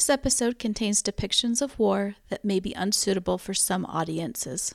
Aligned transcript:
This 0.00 0.08
episode 0.08 0.58
contains 0.58 1.02
depictions 1.02 1.60
of 1.60 1.78
war 1.78 2.14
that 2.30 2.42
may 2.42 2.58
be 2.58 2.72
unsuitable 2.72 3.36
for 3.36 3.52
some 3.52 3.84
audiences. 3.84 4.74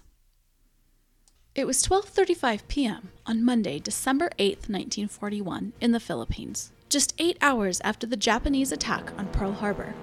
It 1.55 1.66
was 1.66 1.82
12:35 1.82 2.67
p.m. 2.67 3.10
on 3.26 3.44
Monday, 3.44 3.80
December 3.80 4.30
8, 4.38 4.70
1941, 4.70 5.74
in 5.82 5.94
the 5.94 6.00
Philippines, 6.00 6.72
just 6.90 7.16
8 7.18 7.40
hours 7.42 7.82
after 7.84 8.06
the 8.06 8.16
Japanese 8.16 8.72
attack 8.72 9.18
on 9.18 9.26
Pearl 9.30 9.54
Harbor. 9.54 9.96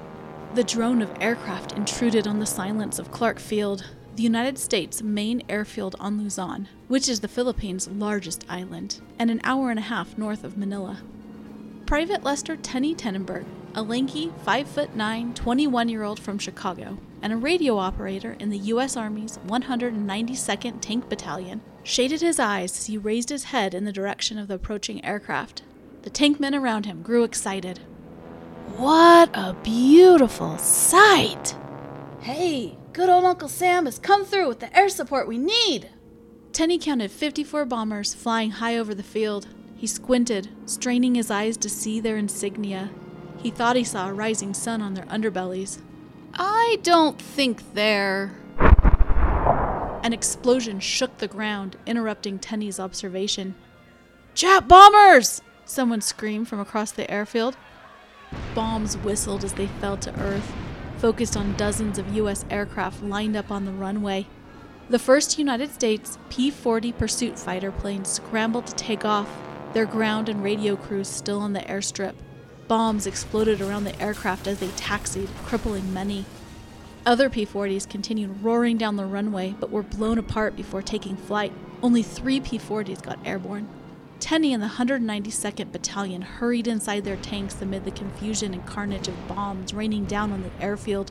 The 0.55 0.65
drone 0.65 1.01
of 1.01 1.17
aircraft 1.21 1.75
intruded 1.75 2.27
on 2.27 2.41
the 2.41 2.45
silence 2.45 2.99
of 2.99 3.13
Clark 3.13 3.39
Field, 3.39 3.85
the 4.17 4.25
United 4.25 4.59
States' 4.59 5.03
main 5.03 5.45
airfield 5.49 5.95
on 6.01 6.19
Luzon, 6.19 6.67
which 6.89 7.09
is 7.09 7.21
the 7.21 7.29
Philippines' 7.29 7.87
largest 7.87 8.45
island, 8.49 9.01
and 9.21 9.31
an 9.31 9.41
hour 9.45 9.71
and 9.71 9.79
a 9.79 9.83
half 9.83 10.19
north 10.19 10.43
of 10.43 10.59
Manila. 10.59 11.01
Private 11.87 12.25
Lester 12.25 12.57
Tenney 12.57 12.93
Tennenberg, 12.97 13.45
a 13.75 13.83
lanky, 13.83 14.33
5 14.45 14.69
foot 14.69 14.95
9, 14.95 15.35
21 15.35 15.89
year 15.89 16.03
old 16.03 16.21
from 16.21 16.39
Chicago, 16.39 16.99
and 17.23 17.33
a 17.33 17.37
radio 17.37 17.79
operator 17.79 18.37
in 18.39 18.51
the 18.51 18.59
U.S. 18.59 18.97
Army's 18.97 19.39
192nd 19.47 20.81
Tank 20.81 21.09
Battalion, 21.09 21.61
shaded 21.83 22.21
his 22.21 22.39
eyes 22.39 22.79
as 22.79 22.87
he 22.87 22.99
raised 22.99 23.29
his 23.29 23.45
head 23.45 23.75
in 23.75 23.85
the 23.85 23.93
direction 23.93 24.39
of 24.39 24.49
the 24.49 24.55
approaching 24.55 25.05
aircraft. 25.05 25.63
The 26.03 26.11
tank 26.11 26.41
men 26.41 26.55
around 26.55 26.87
him 26.87 27.03
grew 27.03 27.25
excited. 27.25 27.79
What 28.77 29.31
a 29.35 29.55
beautiful 29.63 30.59
sight! 30.59 31.55
Hey, 32.21 32.77
good 32.93 33.09
old 33.09 33.25
Uncle 33.25 33.49
Sam 33.49 33.87
has 33.87 33.99
come 33.99 34.25
through 34.25 34.49
with 34.49 34.61
the 34.61 34.77
air 34.77 34.89
support 34.89 35.29
we 35.29 35.39
need! 35.39 35.91
Tenney 36.53 36.79
counted 36.79 37.11
54 37.11 37.65
bombers 37.65 38.13
flying 38.13 38.51
high 38.51 38.77
over 38.77 38.95
the 38.95 39.03
field. 39.03 39.49
He 39.77 39.87
squinted, 39.87 40.49
straining 40.67 41.15
his 41.15 41.31
eyes 41.31 41.57
to 41.59 41.69
see 41.69 41.99
their 41.99 42.17
insignia. 42.17 42.91
He 43.43 43.51
thought 43.51 43.75
he 43.75 43.83
saw 43.83 44.09
a 44.09 44.13
rising 44.13 44.55
sun 44.55 44.81
on 44.81 44.95
their 44.95 45.07
underbellies. 45.07 45.79
I 46.35 46.79
don't 46.85 47.21
think 47.21 47.75
they're. 47.75 48.37
An 50.05 50.13
explosion 50.13 50.79
shook 50.79 51.19
the 51.19 51.27
ground, 51.27 51.77
interrupting 51.85 52.39
Tenney's 52.39 52.79
observation. 52.79 53.57
Jap 54.37 54.69
bombers! 54.69 55.43
Someone 55.65 56.01
screamed 56.01 56.47
from 56.49 56.61
across 56.61 56.93
the 56.93 57.11
airfield. 57.11 57.57
Bombs 58.55 58.97
whistled 58.97 59.45
as 59.45 59.55
they 59.55 59.67
fell 59.67 59.97
to 59.99 60.21
earth, 60.21 60.53
focused 60.99 61.37
on 61.37 61.57
dozens 61.57 61.99
of 61.99 62.15
U.S. 62.15 62.45
aircraft 62.49 63.03
lined 63.03 63.37
up 63.37 63.51
on 63.51 63.65
the 63.65 63.73
runway. 63.73 64.27
The 64.89 64.99
first 64.99 65.39
United 65.39 65.73
States 65.73 66.17
P 66.31 66.51
40 66.51 66.93
pursuit 66.93 67.39
fighter 67.39 67.73
planes 67.73 68.09
scrambled 68.09 68.67
to 68.67 68.75
take 68.75 69.05
off, 69.05 69.29
their 69.73 69.87
ground 69.87 70.29
and 70.29 70.45
radio 70.45 70.77
crews 70.77 71.09
still 71.09 71.41
on 71.41 71.53
the 71.53 71.61
airstrip. 71.61 72.15
Bombs 72.69 73.07
exploded 73.07 73.61
around 73.61 73.85
the 73.85 74.01
aircraft 74.01 74.47
as 74.47 74.61
they 74.61 74.69
taxied, 74.69 75.29
crippling 75.45 75.93
many. 75.93 76.25
Other 77.05 77.29
P 77.29 77.45
40s 77.45 77.89
continued 77.89 78.43
roaring 78.43 78.79
down 78.79 78.97
the 78.97 79.05
runway 79.05 79.55
but 79.59 79.71
were 79.71 79.83
blown 79.83 80.19
apart 80.19 80.55
before 80.55 80.83
taking 80.83 81.17
flight. 81.17 81.53
Only 81.83 82.03
three 82.03 82.41
P 82.41 82.59
40s 82.59 83.03
got 83.03 83.19
airborne. 83.27 83.69
Tenney 84.21 84.55
and 84.55 84.63
the 84.63 84.69
192nd 84.69 85.73
Battalion 85.73 86.23
hurried 86.23 86.69
inside 86.69 87.05
their 87.05 87.17
tanks 87.17 87.61
amid 87.61 87.85
the 87.85 87.91
confusion 87.91 88.55
and 88.55 88.65
carnage 88.65 89.09
of 89.09 89.27
bombs 89.27 89.75
raining 89.75 90.05
down 90.05 90.31
on 90.31 90.43
the 90.45 90.65
airfield. 90.65 91.11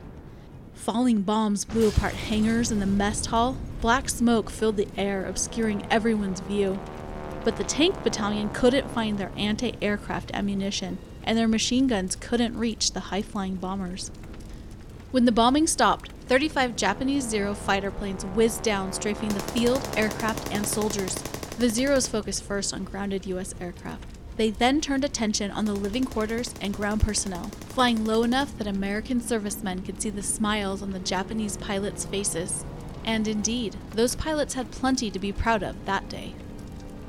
Falling 0.72 1.20
bombs 1.20 1.66
blew 1.66 1.88
apart 1.88 2.14
hangars 2.14 2.72
in 2.72 2.80
the 2.80 2.86
mess 2.86 3.26
hall. 3.26 3.58
Black 3.82 4.08
smoke 4.08 4.48
filled 4.48 4.78
the 4.78 4.88
air, 4.96 5.26
obscuring 5.26 5.86
everyone's 5.90 6.40
view. 6.40 6.80
But 7.44 7.56
the 7.56 7.64
tank 7.64 8.02
battalion 8.04 8.50
couldn't 8.50 8.90
find 8.90 9.18
their 9.18 9.32
anti 9.36 9.74
aircraft 9.82 10.30
ammunition, 10.32 10.98
and 11.24 11.36
their 11.36 11.48
machine 11.48 11.86
guns 11.86 12.16
couldn't 12.16 12.56
reach 12.56 12.92
the 12.92 13.00
high 13.00 13.22
flying 13.22 13.56
bombers. 13.56 14.10
When 15.10 15.24
the 15.24 15.32
bombing 15.32 15.66
stopped, 15.66 16.12
35 16.26 16.76
Japanese 16.76 17.28
Zero 17.28 17.52
fighter 17.52 17.90
planes 17.90 18.24
whizzed 18.24 18.62
down, 18.62 18.92
strafing 18.92 19.28
the 19.30 19.40
field, 19.40 19.86
aircraft, 19.96 20.52
and 20.54 20.66
soldiers. 20.66 21.14
The 21.58 21.68
Zeros 21.68 22.06
focused 22.06 22.44
first 22.44 22.72
on 22.72 22.84
grounded 22.84 23.26
U.S. 23.26 23.54
aircraft. 23.60 24.04
They 24.36 24.50
then 24.50 24.80
turned 24.80 25.04
attention 25.04 25.50
on 25.50 25.66
the 25.66 25.74
living 25.74 26.04
quarters 26.04 26.54
and 26.62 26.74
ground 26.74 27.02
personnel, 27.02 27.50
flying 27.68 28.06
low 28.06 28.22
enough 28.22 28.56
that 28.56 28.66
American 28.66 29.20
servicemen 29.20 29.82
could 29.82 30.00
see 30.00 30.08
the 30.08 30.22
smiles 30.22 30.80
on 30.80 30.92
the 30.92 30.98
Japanese 30.98 31.58
pilots' 31.58 32.06
faces. 32.06 32.64
And 33.04 33.28
indeed, 33.28 33.76
those 33.90 34.16
pilots 34.16 34.54
had 34.54 34.70
plenty 34.70 35.10
to 35.10 35.18
be 35.18 35.32
proud 35.32 35.62
of 35.62 35.84
that 35.84 36.08
day. 36.08 36.34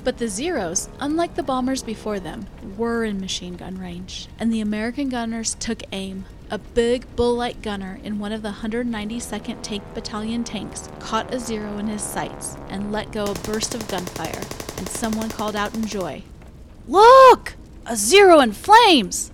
But 0.04 0.18
the 0.18 0.28
Zeros, 0.28 0.90
unlike 1.00 1.34
the 1.34 1.42
bombers 1.42 1.82
before 1.82 2.20
them, 2.20 2.46
were 2.76 3.04
in 3.04 3.20
machine 3.20 3.56
gun 3.56 3.78
range, 3.78 4.28
and 4.38 4.52
the 4.52 4.60
American 4.60 5.08
gunners 5.08 5.56
took 5.58 5.82
aim. 5.92 6.26
A 6.50 6.58
big 6.58 7.06
bull 7.16 7.34
like 7.34 7.62
gunner 7.62 7.98
in 8.04 8.18
one 8.18 8.30
of 8.30 8.42
the 8.42 8.50
192nd 8.50 9.62
Tank 9.62 9.82
Battalion 9.94 10.44
tanks 10.44 10.90
caught 11.00 11.32
a 11.32 11.40
Zero 11.40 11.78
in 11.78 11.86
his 11.86 12.02
sights 12.02 12.58
and 12.68 12.92
let 12.92 13.12
go 13.12 13.24
a 13.24 13.34
burst 13.34 13.74
of 13.74 13.88
gunfire, 13.88 14.42
and 14.76 14.86
someone 14.86 15.30
called 15.30 15.56
out 15.56 15.74
in 15.74 15.86
joy, 15.86 16.22
Look! 16.86 17.54
A 17.86 17.96
Zero 17.96 18.40
in 18.40 18.52
flames! 18.52 19.32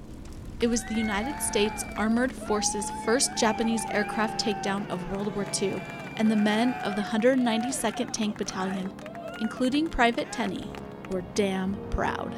It 0.61 0.69
was 0.69 0.85
the 0.85 0.95
United 0.95 1.43
States 1.43 1.83
Armored 1.97 2.31
Forces' 2.31 2.93
first 3.05 3.37
Japanese 3.37 3.83
aircraft 3.91 4.45
takedown 4.45 4.89
of 4.89 5.11
World 5.11 5.35
War 5.35 5.47
II, 5.61 5.83
and 6.17 6.31
the 6.31 6.37
men 6.37 6.75
of 6.85 6.95
the 6.95 7.03
192nd 7.03 8.13
Tank 8.13 8.39
Battalion 8.39 8.93
including 9.41 9.89
Private 9.89 10.31
Tenney, 10.31 10.71
were 11.11 11.25
damn 11.35 11.75
proud. 11.91 12.33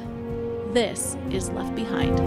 This 0.73 1.17
is 1.31 1.49
Left 1.49 1.75
Behind. 1.75 2.17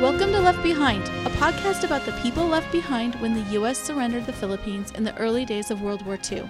Welcome 0.00 0.32
to 0.32 0.40
Left 0.40 0.62
Behind, 0.62 1.02
a 1.26 1.30
podcast 1.30 1.82
about 1.82 2.06
the 2.06 2.12
people 2.22 2.46
left 2.46 2.70
behind 2.70 3.16
when 3.16 3.34
the 3.34 3.52
U.S. 3.52 3.78
surrendered 3.78 4.26
the 4.26 4.32
Philippines 4.32 4.92
in 4.92 5.02
the 5.02 5.16
early 5.16 5.44
days 5.44 5.70
of 5.70 5.82
World 5.82 6.06
War 6.06 6.18
II. 6.30 6.48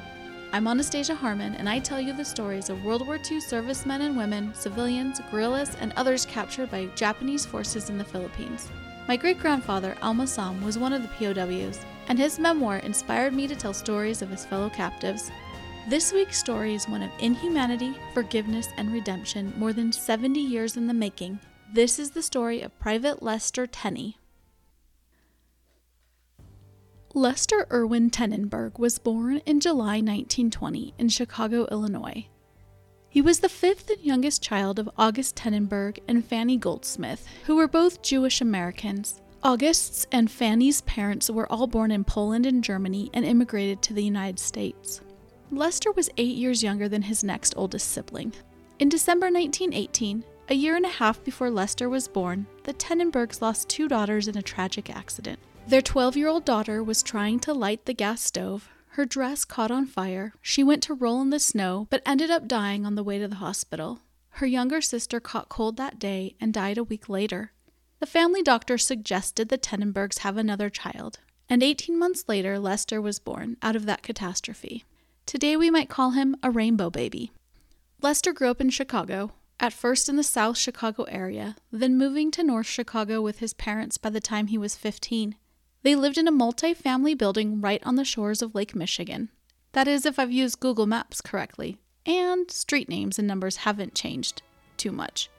I'm 0.55 0.69
Anastasia 0.69 1.15
Harmon, 1.15 1.55
and 1.55 1.67
I 1.67 1.79
tell 1.79 1.99
you 1.99 2.13
the 2.13 2.27
stories 2.27 2.69
of 2.69 2.85
World 2.85 3.07
War 3.07 3.19
II 3.19 3.41
servicemen 3.41 4.03
and 4.03 4.15
women, 4.15 4.53
civilians, 4.55 5.19
guerrillas, 5.31 5.75
and 5.81 5.95
others 5.97 6.27
captured 6.27 6.71
by 6.71 6.91
Japanese 6.95 7.47
forces 7.47 7.89
in 7.89 7.97
the 7.97 8.05
Philippines. 8.05 8.69
My 9.09 9.17
great 9.17 9.39
grandfather, 9.39 9.97
Alma 10.03 10.27
Sam, 10.27 10.63
was 10.63 10.77
one 10.77 10.93
of 10.93 11.01
the 11.01 11.09
POWs, 11.09 11.81
and 12.09 12.19
his 12.19 12.39
memoir 12.39 12.81
inspired 12.81 13.33
me 13.33 13.47
to 13.47 13.57
tell 13.57 13.73
stories 13.73 14.21
of 14.21 14.29
his 14.29 14.45
fellow 14.45 14.69
captives. 14.69 15.31
This 15.89 16.13
week's 16.13 16.39
story 16.39 16.75
is 16.75 16.87
one 16.87 17.03
of 17.03 17.11
inhumanity, 17.19 17.95
forgiveness, 18.13 18.69
and 18.77 18.93
redemption 18.93 19.55
more 19.57 19.73
than 19.73 19.91
70 19.91 20.39
years 20.39 20.77
in 20.77 20.87
the 20.87 20.93
making. 20.93 21.39
This 21.73 21.99
is 21.99 22.11
the 22.11 22.23
story 22.23 22.61
of 22.61 22.79
Private 22.79 23.23
Lester 23.23 23.67
Tenney. 23.67 24.19
Lester 27.15 27.67
Irwin 27.71 28.09
Tennenberg 28.09 28.79
was 28.79 28.99
born 28.99 29.43
in 29.45 29.61
July 29.61 29.97
1920 29.97 30.95
in 30.97 31.11
Chicago, 31.11 31.67
Illinois. 31.71 32.27
He 33.11 33.21
was 33.21 33.41
the 33.41 33.51
fifth 33.51 33.91
and 33.91 34.01
youngest 34.01 34.43
child 34.43 34.79
of 34.79 34.89
August 34.97 35.37
Tennenberg 35.37 35.99
and 36.09 36.25
Fanny 36.25 36.57
Goldsmith, 36.57 37.27
who 37.45 37.57
were 37.57 37.69
both 37.69 38.01
Jewish 38.01 38.41
Americans. 38.41 39.21
August's 39.43 40.07
and 40.11 40.31
Fanny's 40.31 40.81
parents 40.83 41.29
were 41.29 41.51
all 41.53 41.67
born 41.67 41.91
in 41.91 42.03
Poland 42.03 42.47
and 42.47 42.65
Germany 42.65 43.11
and 43.13 43.27
immigrated 43.27 43.83
to 43.83 43.93
the 43.93 44.05
United 44.05 44.39
States. 44.39 45.03
Lester 45.51 45.93
was 45.93 46.09
eight 46.17 46.37
years 46.37 46.63
younger 46.63 46.89
than 46.89 47.03
his 47.03 47.23
next 47.23 47.53
oldest 47.59 47.91
sibling. 47.91 48.33
In 48.79 48.89
December 48.89 49.27
1918, 49.27 50.25
a 50.49 50.55
year 50.55 50.77
and 50.77 50.87
a 50.87 50.89
half 50.89 51.23
before 51.23 51.51
Lester 51.51 51.91
was 51.91 52.09
born, 52.09 52.47
the 52.65 52.73
Tennenbergs 52.73 53.43
lost 53.43 53.69
two 53.69 53.87
daughters 53.87 54.29
in 54.29 54.39
a 54.39 54.43
tragic 54.43 54.89
accident. 54.89 55.39
Their 55.67 55.81
12 55.81 56.17
year 56.17 56.29
old 56.29 56.45
daughter 56.45 56.83
was 56.83 57.03
trying 57.03 57.39
to 57.41 57.55
light 57.55 57.87
the 57.87 57.95
gas 57.95 58.23
stove. 58.23 58.69
Her 58.89 59.07
dress 59.07 59.45
caught 59.45 59.71
on 59.71 59.87
fire. 59.87 60.35
She 60.43 60.63
went 60.63 60.83
to 60.83 60.95
roll 60.95 61.23
in 61.23 61.31
the 61.31 61.39
snow, 61.39 61.87
but 61.89 62.03
ended 62.05 62.31
up 62.31 62.47
dying 62.47 62.85
on 62.85 62.95
the 62.95 63.03
way 63.03 63.19
to 63.19 63.29
the 63.29 63.37
hospital. 63.37 64.01
Her 64.37 64.47
younger 64.47 64.81
sister 64.81 65.21
caught 65.21 65.49
cold 65.49 65.77
that 65.79 65.99
day 65.99 66.35
and 66.41 66.53
died 66.53 66.77
a 66.79 66.85
week 66.85 67.09
later. 67.09 67.53
The 68.01 68.07
family 68.07 68.43
doctor 68.43 68.77
suggested 68.77 69.49
the 69.49 69.57
Tennenbergs 69.57 70.19
have 70.19 70.37
another 70.37 70.69
child, 70.69 71.21
and 71.49 71.63
18 71.63 71.99
months 71.99 72.25
later, 72.27 72.59
Lester 72.59 73.01
was 73.01 73.19
born 73.19 73.57
out 73.63 73.77
of 73.77 73.87
that 73.87 74.03
catastrophe. 74.03 74.85
Today, 75.25 75.57
we 75.57 75.71
might 75.71 75.89
call 75.89 76.11
him 76.11 76.37
a 76.43 76.51
rainbow 76.51 76.91
baby. 76.91 77.33
Lester 78.03 78.33
grew 78.33 78.51
up 78.51 78.61
in 78.61 78.71
Chicago, 78.71 79.33
at 79.61 79.73
first 79.73 80.09
in 80.09 80.17
the 80.17 80.25
South 80.25 80.59
Chicago 80.59 81.05
area, 81.05 81.57
then 81.71 81.97
moving 81.97 82.31
to 82.33 82.43
North 82.43 82.67
Chicago 82.67 83.23
with 83.23 83.39
his 83.39 83.55
parents 83.55 83.97
by 83.97 84.11
the 84.11 84.21
time 84.21 84.49
he 84.49 84.59
was 84.59 84.75
15. 84.75 85.37
They 85.83 85.95
lived 85.97 86.19
in 86.19 86.29
a 86.29 86.33
multi 86.33 86.75
family 86.75 87.15
building 87.15 87.61
right 87.61 87.83
on 87.85 87.97
the 87.97 88.05
shores 88.05 88.41
of 88.43 88.55
Lake 88.55 88.75
Michigan. 88.75 89.31
That 89.73 89.89
is, 89.89 90.07
if 90.07 90.19
I've 90.19 90.31
used 90.31 90.61
Google 90.61 90.87
Maps 90.87 91.21
correctly, 91.21 91.79
and 92.07 92.51
street 92.51 92.89
names 92.89 93.19
and 93.19 93.27
numbers 93.27 93.59
haven't 93.59 93.95
changed 93.95 94.43
too 94.77 94.93
much. 94.93 95.31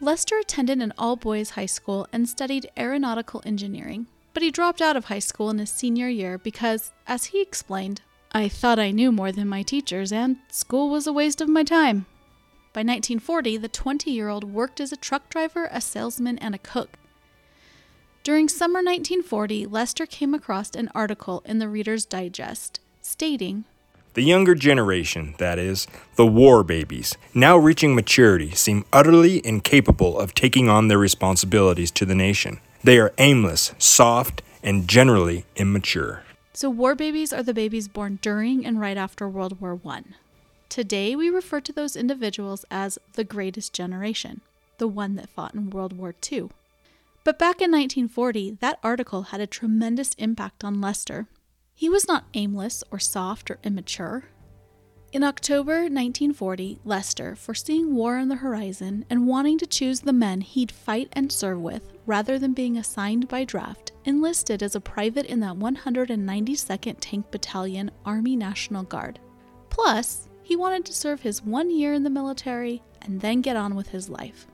Lester 0.00 0.38
attended 0.38 0.80
an 0.80 0.92
all 0.98 1.16
boys 1.16 1.50
high 1.50 1.66
school 1.66 2.06
and 2.12 2.28
studied 2.28 2.70
aeronautical 2.76 3.42
engineering. 3.44 4.06
but 4.32 4.42
he 4.42 4.50
dropped 4.50 4.82
out 4.82 4.96
of 4.96 5.04
high 5.04 5.20
school 5.20 5.48
in 5.50 5.58
his 5.58 5.70
senior 5.70 6.08
year 6.08 6.38
because, 6.38 6.92
as 7.06 7.26
he 7.26 7.40
explained, 7.40 8.00
I 8.32 8.48
thought 8.48 8.80
I 8.80 8.90
knew 8.90 9.12
more 9.12 9.30
than 9.30 9.46
my 9.48 9.62
teachers, 9.62 10.10
and 10.10 10.38
school 10.50 10.90
was 10.90 11.06
a 11.06 11.12
waste 11.12 11.40
of 11.40 11.48
my 11.48 11.62
time. 11.62 12.06
By 12.72 12.80
1940, 12.80 13.58
the 13.58 13.68
20 13.68 14.10
year 14.10 14.28
old 14.28 14.42
worked 14.42 14.80
as 14.80 14.90
a 14.90 14.96
truck 14.96 15.28
driver, 15.30 15.68
a 15.70 15.80
salesman, 15.80 16.38
and 16.38 16.52
a 16.52 16.58
cook. 16.58 16.98
During 18.24 18.48
summer 18.48 18.78
1940, 18.78 19.66
Lester 19.66 20.06
came 20.06 20.32
across 20.32 20.70
an 20.70 20.90
article 20.94 21.42
in 21.44 21.58
the 21.58 21.68
Reader's 21.68 22.06
Digest 22.06 22.80
stating 23.02 23.64
The 24.14 24.22
younger 24.22 24.54
generation, 24.54 25.34
that 25.36 25.58
is, 25.58 25.86
the 26.16 26.24
war 26.26 26.64
babies, 26.64 27.18
now 27.34 27.58
reaching 27.58 27.94
maturity, 27.94 28.52
seem 28.52 28.86
utterly 28.94 29.46
incapable 29.46 30.18
of 30.18 30.32
taking 30.32 30.70
on 30.70 30.88
their 30.88 30.96
responsibilities 30.96 31.90
to 31.90 32.06
the 32.06 32.14
nation. 32.14 32.60
They 32.82 32.98
are 32.98 33.12
aimless, 33.18 33.74
soft, 33.76 34.40
and 34.62 34.88
generally 34.88 35.44
immature. 35.56 36.22
So, 36.54 36.70
war 36.70 36.94
babies 36.94 37.30
are 37.30 37.42
the 37.42 37.52
babies 37.52 37.88
born 37.88 38.20
during 38.22 38.64
and 38.64 38.80
right 38.80 38.96
after 38.96 39.28
World 39.28 39.60
War 39.60 39.78
I. 39.84 40.02
Today, 40.70 41.14
we 41.14 41.28
refer 41.28 41.60
to 41.60 41.74
those 41.74 41.94
individuals 41.94 42.64
as 42.70 42.98
the 43.16 43.24
greatest 43.24 43.74
generation, 43.74 44.40
the 44.78 44.88
one 44.88 45.16
that 45.16 45.28
fought 45.28 45.52
in 45.52 45.68
World 45.68 45.92
War 45.92 46.14
II. 46.32 46.48
But 47.24 47.38
back 47.38 47.62
in 47.62 47.70
1940, 47.70 48.58
that 48.60 48.78
article 48.82 49.22
had 49.22 49.40
a 49.40 49.46
tremendous 49.46 50.12
impact 50.18 50.62
on 50.62 50.82
Lester. 50.82 51.26
He 51.74 51.88
was 51.88 52.06
not 52.06 52.26
aimless 52.34 52.84
or 52.90 52.98
soft 52.98 53.50
or 53.50 53.58
immature. 53.64 54.24
In 55.10 55.24
October 55.24 55.74
1940, 55.82 56.80
Lester, 56.84 57.34
foreseeing 57.34 57.94
war 57.94 58.18
on 58.18 58.28
the 58.28 58.36
horizon 58.36 59.06
and 59.08 59.26
wanting 59.26 59.56
to 59.58 59.66
choose 59.66 60.00
the 60.00 60.12
men 60.12 60.42
he'd 60.42 60.70
fight 60.70 61.08
and 61.12 61.32
serve 61.32 61.60
with 61.60 61.94
rather 62.04 62.38
than 62.38 62.52
being 62.52 62.76
assigned 62.76 63.26
by 63.26 63.44
draft, 63.44 63.92
enlisted 64.04 64.62
as 64.62 64.74
a 64.74 64.80
private 64.80 65.24
in 65.26 65.40
that 65.40 65.54
192nd 65.54 66.96
Tank 67.00 67.30
Battalion 67.30 67.90
Army 68.04 68.36
National 68.36 68.82
Guard. 68.82 69.18
Plus, 69.70 70.28
he 70.42 70.56
wanted 70.56 70.84
to 70.84 70.92
serve 70.92 71.22
his 71.22 71.42
one 71.42 71.70
year 71.70 71.94
in 71.94 72.02
the 72.02 72.10
military 72.10 72.82
and 73.00 73.22
then 73.22 73.40
get 73.40 73.56
on 73.56 73.74
with 73.74 73.88
his 73.88 74.10
life. 74.10 74.46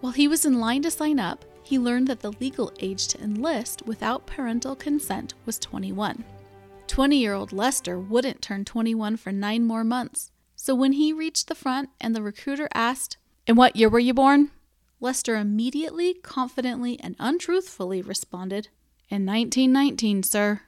While 0.00 0.12
he 0.12 0.26
was 0.26 0.44
in 0.46 0.58
line 0.58 0.82
to 0.82 0.90
sign 0.90 1.20
up, 1.20 1.44
he 1.62 1.78
learned 1.78 2.08
that 2.08 2.20
the 2.20 2.32
legal 2.32 2.72
age 2.80 3.08
to 3.08 3.22
enlist 3.22 3.82
without 3.86 4.26
parental 4.26 4.74
consent 4.74 5.34
was 5.46 5.58
21. 5.58 6.24
20 6.86 7.16
year 7.16 7.34
old 7.34 7.52
Lester 7.52 7.98
wouldn't 7.98 8.42
turn 8.42 8.64
21 8.64 9.16
for 9.16 9.32
nine 9.32 9.64
more 9.64 9.84
months, 9.84 10.30
so 10.56 10.74
when 10.74 10.92
he 10.92 11.12
reached 11.12 11.48
the 11.48 11.54
front 11.54 11.90
and 12.00 12.14
the 12.14 12.22
recruiter 12.22 12.68
asked, 12.74 13.16
In 13.46 13.56
what 13.56 13.76
year 13.76 13.88
were 13.88 13.98
you 13.98 14.14
born? 14.14 14.50
Lester 15.00 15.36
immediately, 15.36 16.14
confidently, 16.14 16.98
and 17.00 17.16
untruthfully 17.18 18.02
responded, 18.02 18.68
In 19.08 19.24
1919, 19.24 20.22
sir. 20.22 20.60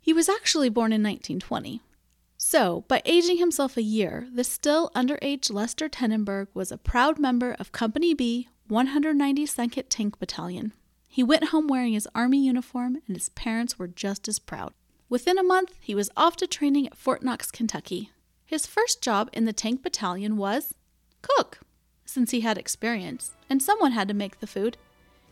He 0.00 0.12
was 0.12 0.28
actually 0.28 0.68
born 0.68 0.92
in 0.92 1.02
1920, 1.02 1.80
so, 2.44 2.84
by 2.88 3.02
aging 3.04 3.38
himself 3.38 3.76
a 3.76 3.82
year, 3.82 4.26
the 4.34 4.42
still 4.42 4.90
underage 4.96 5.52
Lester 5.52 5.88
Tennenberg 5.88 6.48
was 6.54 6.72
a 6.72 6.76
proud 6.76 7.20
member 7.20 7.54
of 7.60 7.70
Company 7.70 8.14
B, 8.14 8.48
192nd 8.72 9.84
Tank 9.90 10.18
Battalion. 10.18 10.72
He 11.06 11.22
went 11.22 11.48
home 11.48 11.68
wearing 11.68 11.92
his 11.92 12.08
Army 12.14 12.42
uniform, 12.42 13.02
and 13.06 13.14
his 13.14 13.28
parents 13.28 13.78
were 13.78 13.86
just 13.86 14.28
as 14.28 14.38
proud. 14.38 14.72
Within 15.10 15.36
a 15.36 15.42
month, 15.42 15.76
he 15.82 15.94
was 15.94 16.08
off 16.16 16.36
to 16.36 16.46
training 16.46 16.86
at 16.86 16.96
Fort 16.96 17.22
Knox, 17.22 17.50
Kentucky. 17.50 18.10
His 18.46 18.66
first 18.66 19.02
job 19.02 19.28
in 19.34 19.44
the 19.44 19.52
Tank 19.52 19.82
Battalion 19.82 20.38
was 20.38 20.72
cook, 21.20 21.58
since 22.06 22.30
he 22.30 22.40
had 22.40 22.56
experience, 22.56 23.32
and 23.50 23.62
someone 23.62 23.92
had 23.92 24.08
to 24.08 24.14
make 24.14 24.40
the 24.40 24.46
food. 24.46 24.78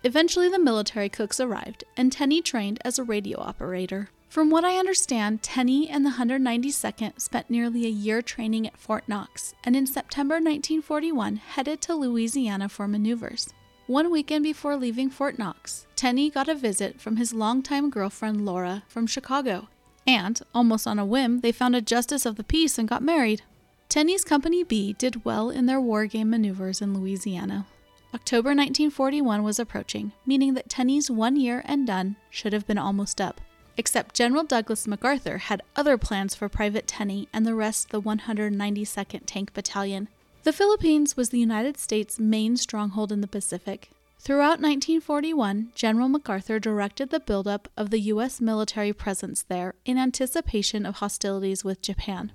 Eventually, 0.04 0.50
the 0.50 0.58
military 0.58 1.08
cooks 1.08 1.40
arrived, 1.40 1.82
and 1.96 2.12
Tenney 2.12 2.42
trained 2.42 2.78
as 2.84 2.98
a 2.98 3.04
radio 3.04 3.40
operator. 3.40 4.10
From 4.30 4.48
what 4.48 4.64
I 4.64 4.78
understand, 4.78 5.42
Tenney 5.42 5.88
and 5.90 6.06
the 6.06 6.10
192nd 6.10 7.20
spent 7.20 7.50
nearly 7.50 7.84
a 7.84 7.88
year 7.88 8.22
training 8.22 8.64
at 8.64 8.76
Fort 8.76 9.02
Knox, 9.08 9.54
and 9.64 9.74
in 9.74 9.88
September 9.88 10.34
1941 10.34 11.34
headed 11.34 11.80
to 11.80 11.96
Louisiana 11.96 12.68
for 12.68 12.86
maneuvers. 12.86 13.52
One 13.88 14.08
weekend 14.08 14.44
before 14.44 14.76
leaving 14.76 15.10
Fort 15.10 15.36
Knox, 15.36 15.88
Tenney 15.96 16.30
got 16.30 16.48
a 16.48 16.54
visit 16.54 17.00
from 17.00 17.16
his 17.16 17.34
longtime 17.34 17.90
girlfriend 17.90 18.46
Laura 18.46 18.84
from 18.86 19.08
Chicago, 19.08 19.66
and, 20.06 20.40
almost 20.54 20.86
on 20.86 21.00
a 21.00 21.04
whim, 21.04 21.40
they 21.40 21.50
found 21.50 21.74
a 21.74 21.80
justice 21.80 22.24
of 22.24 22.36
the 22.36 22.44
peace 22.44 22.78
and 22.78 22.86
got 22.86 23.02
married. 23.02 23.42
Tenney's 23.88 24.22
Company 24.22 24.62
B 24.62 24.92
did 24.92 25.24
well 25.24 25.50
in 25.50 25.66
their 25.66 25.80
war 25.80 26.06
game 26.06 26.30
maneuvers 26.30 26.80
in 26.80 26.96
Louisiana. 26.96 27.66
October 28.14 28.50
1941 28.50 29.42
was 29.42 29.58
approaching, 29.58 30.12
meaning 30.24 30.54
that 30.54 30.68
Tenney's 30.68 31.10
one 31.10 31.34
year 31.34 31.64
and 31.64 31.84
done 31.84 32.14
should 32.30 32.52
have 32.52 32.68
been 32.68 32.78
almost 32.78 33.20
up 33.20 33.40
except 33.80 34.14
General 34.14 34.44
Douglas 34.44 34.86
MacArthur 34.86 35.38
had 35.38 35.62
other 35.74 35.96
plans 35.96 36.34
for 36.34 36.50
Private 36.50 36.86
Tenney 36.86 37.28
and 37.32 37.46
the 37.46 37.54
rest 37.54 37.88
the 37.88 38.02
192nd 38.02 39.22
Tank 39.24 39.54
Battalion. 39.54 40.08
The 40.42 40.52
Philippines 40.52 41.16
was 41.16 41.30
the 41.30 41.40
United 41.40 41.78
States' 41.78 42.20
main 42.20 42.58
stronghold 42.58 43.10
in 43.10 43.22
the 43.22 43.26
Pacific. 43.26 43.88
Throughout 44.18 44.60
1941, 44.60 45.70
General 45.74 46.10
MacArthur 46.10 46.58
directed 46.58 47.08
the 47.08 47.20
buildup 47.20 47.68
of 47.74 47.88
the 47.88 48.00
U.S. 48.12 48.38
military 48.38 48.92
presence 48.92 49.44
there 49.44 49.72
in 49.86 49.96
anticipation 49.96 50.84
of 50.84 50.96
hostilities 50.96 51.64
with 51.64 51.80
Japan. 51.80 52.32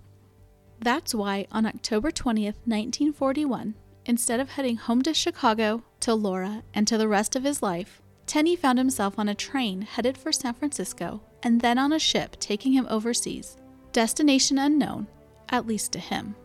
That's 0.79 1.13
why, 1.13 1.45
on 1.51 1.67
October 1.67 2.09
20th, 2.09 2.57
1941, 2.65 3.75
instead 4.07 4.39
of 4.39 4.49
heading 4.49 4.77
home 4.77 5.03
to 5.03 5.13
Chicago, 5.13 5.83
to 5.99 6.15
Laura, 6.15 6.63
and 6.73 6.87
to 6.87 6.97
the 6.97 7.07
rest 7.07 7.35
of 7.35 7.43
his 7.43 7.61
life, 7.61 8.01
Tenney 8.27 8.55
found 8.55 8.77
himself 8.77 9.19
on 9.19 9.29
a 9.29 9.35
train 9.35 9.81
headed 9.81 10.17
for 10.17 10.31
San 10.31 10.53
Francisco 10.53 11.21
and 11.43 11.61
then 11.61 11.77
on 11.77 11.93
a 11.93 11.99
ship 11.99 12.35
taking 12.39 12.73
him 12.73 12.87
overseas, 12.89 13.57
destination 13.91 14.57
unknown, 14.57 15.07
at 15.49 15.67
least 15.67 15.91
to 15.93 15.99
him. 15.99 16.35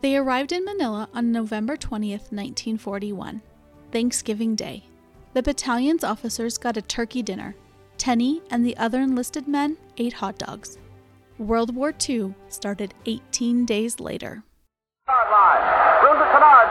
They 0.00 0.16
arrived 0.16 0.52
in 0.52 0.64
Manila 0.64 1.08
on 1.14 1.32
November 1.32 1.76
20th, 1.76 2.32
1941, 2.32 3.40
Thanksgiving 3.92 4.54
Day. 4.54 4.84
The 5.32 5.42
battalion's 5.42 6.04
officers 6.04 6.58
got 6.58 6.76
a 6.76 6.82
turkey 6.82 7.22
dinner. 7.22 7.54
Tenney 7.96 8.42
and 8.50 8.66
the 8.66 8.76
other 8.76 9.00
enlisted 9.00 9.48
men 9.48 9.78
ate 9.96 10.12
hot 10.12 10.38
dogs. 10.38 10.78
World 11.38 11.74
War 11.74 11.94
II 12.08 12.34
started 12.48 12.92
18 13.06 13.64
days 13.64 13.98
later. 13.98 14.42
Line. 15.08 15.62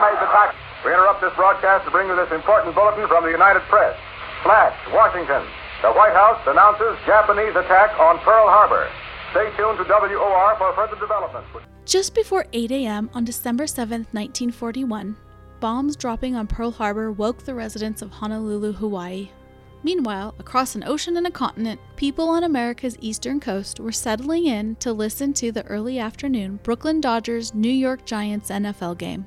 Made 0.01 0.19
the. 0.19 0.53
We 0.85 0.91
interrupt 0.91 1.21
this 1.21 1.33
broadcast 1.35 1.85
to 1.85 1.91
bring 1.91 2.07
you 2.07 2.15
this 2.15 2.31
important 2.31 2.75
bulletin 2.75 3.07
from 3.07 3.23
the 3.23 3.31
United 3.31 3.61
Press. 3.63 3.97
Flash, 4.43 4.75
Washington. 4.91 5.41
The 5.81 5.91
White 5.93 6.11
House 6.11 6.41
announces 6.47 6.99
Japanese 7.05 7.55
attack 7.55 7.97
on 7.97 8.19
Pearl 8.19 8.47
Harbor. 8.47 8.89
Stay 9.31 9.50
tuned 9.55 9.77
to 9.77 9.85
WOR 9.85 10.55
for 10.57 10.73
further 10.75 11.00
developments. 11.00 11.47
Just 11.85 12.13
before 12.13 12.45
8 12.51 12.71
a.m. 12.71 13.09
on 13.13 13.23
December 13.23 13.67
7, 13.67 14.01
1941, 14.12 15.15
bombs 15.62 15.95
dropping 15.95 16.35
on 16.35 16.47
Pearl 16.47 16.71
Harbor 16.71 17.12
woke 17.13 17.43
the 17.43 17.55
residents 17.55 18.01
of 18.01 18.12
Honolulu, 18.12 18.73
Hawaii. 18.73 19.29
Meanwhile, 19.81 20.35
across 20.39 20.75
an 20.75 20.83
ocean 20.85 21.15
and 21.15 21.27
a 21.27 21.31
continent, 21.31 21.79
people 21.95 22.27
on 22.29 22.43
America's 22.43 22.97
eastern 23.00 23.39
coast 23.39 23.79
were 23.79 23.91
settling 23.91 24.45
in 24.45 24.75
to 24.77 24.91
listen 24.91 25.33
to 25.33 25.53
the 25.53 25.65
early 25.67 26.00
afternoon 26.00 26.59
Brooklyn 26.63 27.00
Dodgers 27.00 27.53
New 27.53 27.71
York 27.71 28.05
Giants 28.05 28.50
NFL 28.50 28.97
game. 28.97 29.25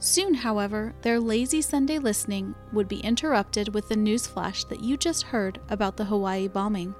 Soon, 0.00 0.32
however, 0.32 0.94
their 1.02 1.20
lazy 1.20 1.60
Sunday 1.60 1.98
listening 1.98 2.54
would 2.72 2.88
be 2.88 3.00
interrupted 3.00 3.74
with 3.74 3.88
the 3.88 3.96
news 3.96 4.26
flash 4.26 4.64
that 4.64 4.82
you 4.82 4.96
just 4.96 5.24
heard 5.24 5.60
about 5.68 5.98
the 5.98 6.04
Hawaii 6.04 6.48
bombing. 6.48 6.94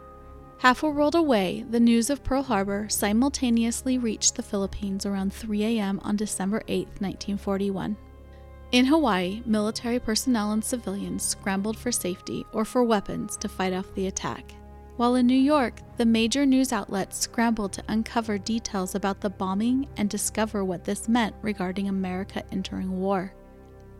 Half 0.59 0.83
a 0.83 0.90
world 0.90 1.14
away, 1.14 1.64
the 1.71 1.80
news 1.80 2.11
of 2.11 2.23
Pearl 2.23 2.42
Harbor 2.42 2.90
simultaneously 2.90 3.97
reached 3.97 4.35
the 4.35 4.42
Philippines 4.42 5.07
around 5.07 5.33
3 5.33 5.64
a.m. 5.64 5.99
on 6.02 6.16
December 6.16 6.62
8, 6.69 6.87
1941. 6.99 7.97
In 8.73 8.85
Hawaii, 8.85 9.42
military 9.47 9.99
personnel 9.99 10.52
and 10.52 10.62
civilians 10.62 11.23
scrambled 11.23 11.78
for 11.78 11.90
safety 11.90 12.45
or 12.52 12.66
for 12.66 12.85
weapons 12.85 13.38
to 13.38 13.49
fight 13.49 13.73
off 13.73 13.95
the 13.95 14.09
attack. 14.09 14.52
While 15.00 15.14
in 15.14 15.26
New 15.26 15.33
York, 15.33 15.80
the 15.97 16.04
major 16.04 16.45
news 16.45 16.75
outlets 16.75 17.21
scrambled 17.21 17.73
to 17.73 17.85
uncover 17.88 18.37
details 18.37 18.95
about 18.95 19.23
the 19.23 19.30
bombing 19.30 19.88
and 19.97 20.11
discover 20.11 20.62
what 20.62 20.85
this 20.85 21.09
meant 21.09 21.35
regarding 21.40 21.88
America 21.88 22.42
entering 22.52 23.00
war. 23.00 23.33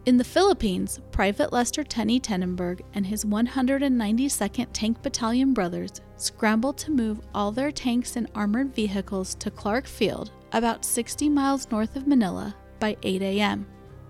In 0.05 0.19
the 0.19 0.25
Philippines, 0.25 1.01
Private 1.11 1.55
Lester 1.55 1.85
Tenney 1.85 2.21
Tennenberg 2.21 2.83
and 2.93 3.07
his 3.07 3.25
192nd 3.25 4.67
Tank 4.75 5.01
Battalion 5.01 5.55
brothers 5.55 6.03
scrambled 6.19 6.77
to 6.77 6.91
move 6.91 7.23
all 7.35 7.51
their 7.51 7.73
tanks 7.73 8.17
and 8.17 8.31
armored 8.35 8.75
vehicles 8.75 9.35
to 9.37 9.51
Clark 9.51 9.87
Field, 9.87 10.33
about 10.53 10.85
60 10.85 11.31
miles 11.31 11.71
north 11.71 11.97
of 11.97 12.07
Manila, 12.07 12.55
by 12.79 12.95
8 13.03 13.23
a.m. 13.23 13.67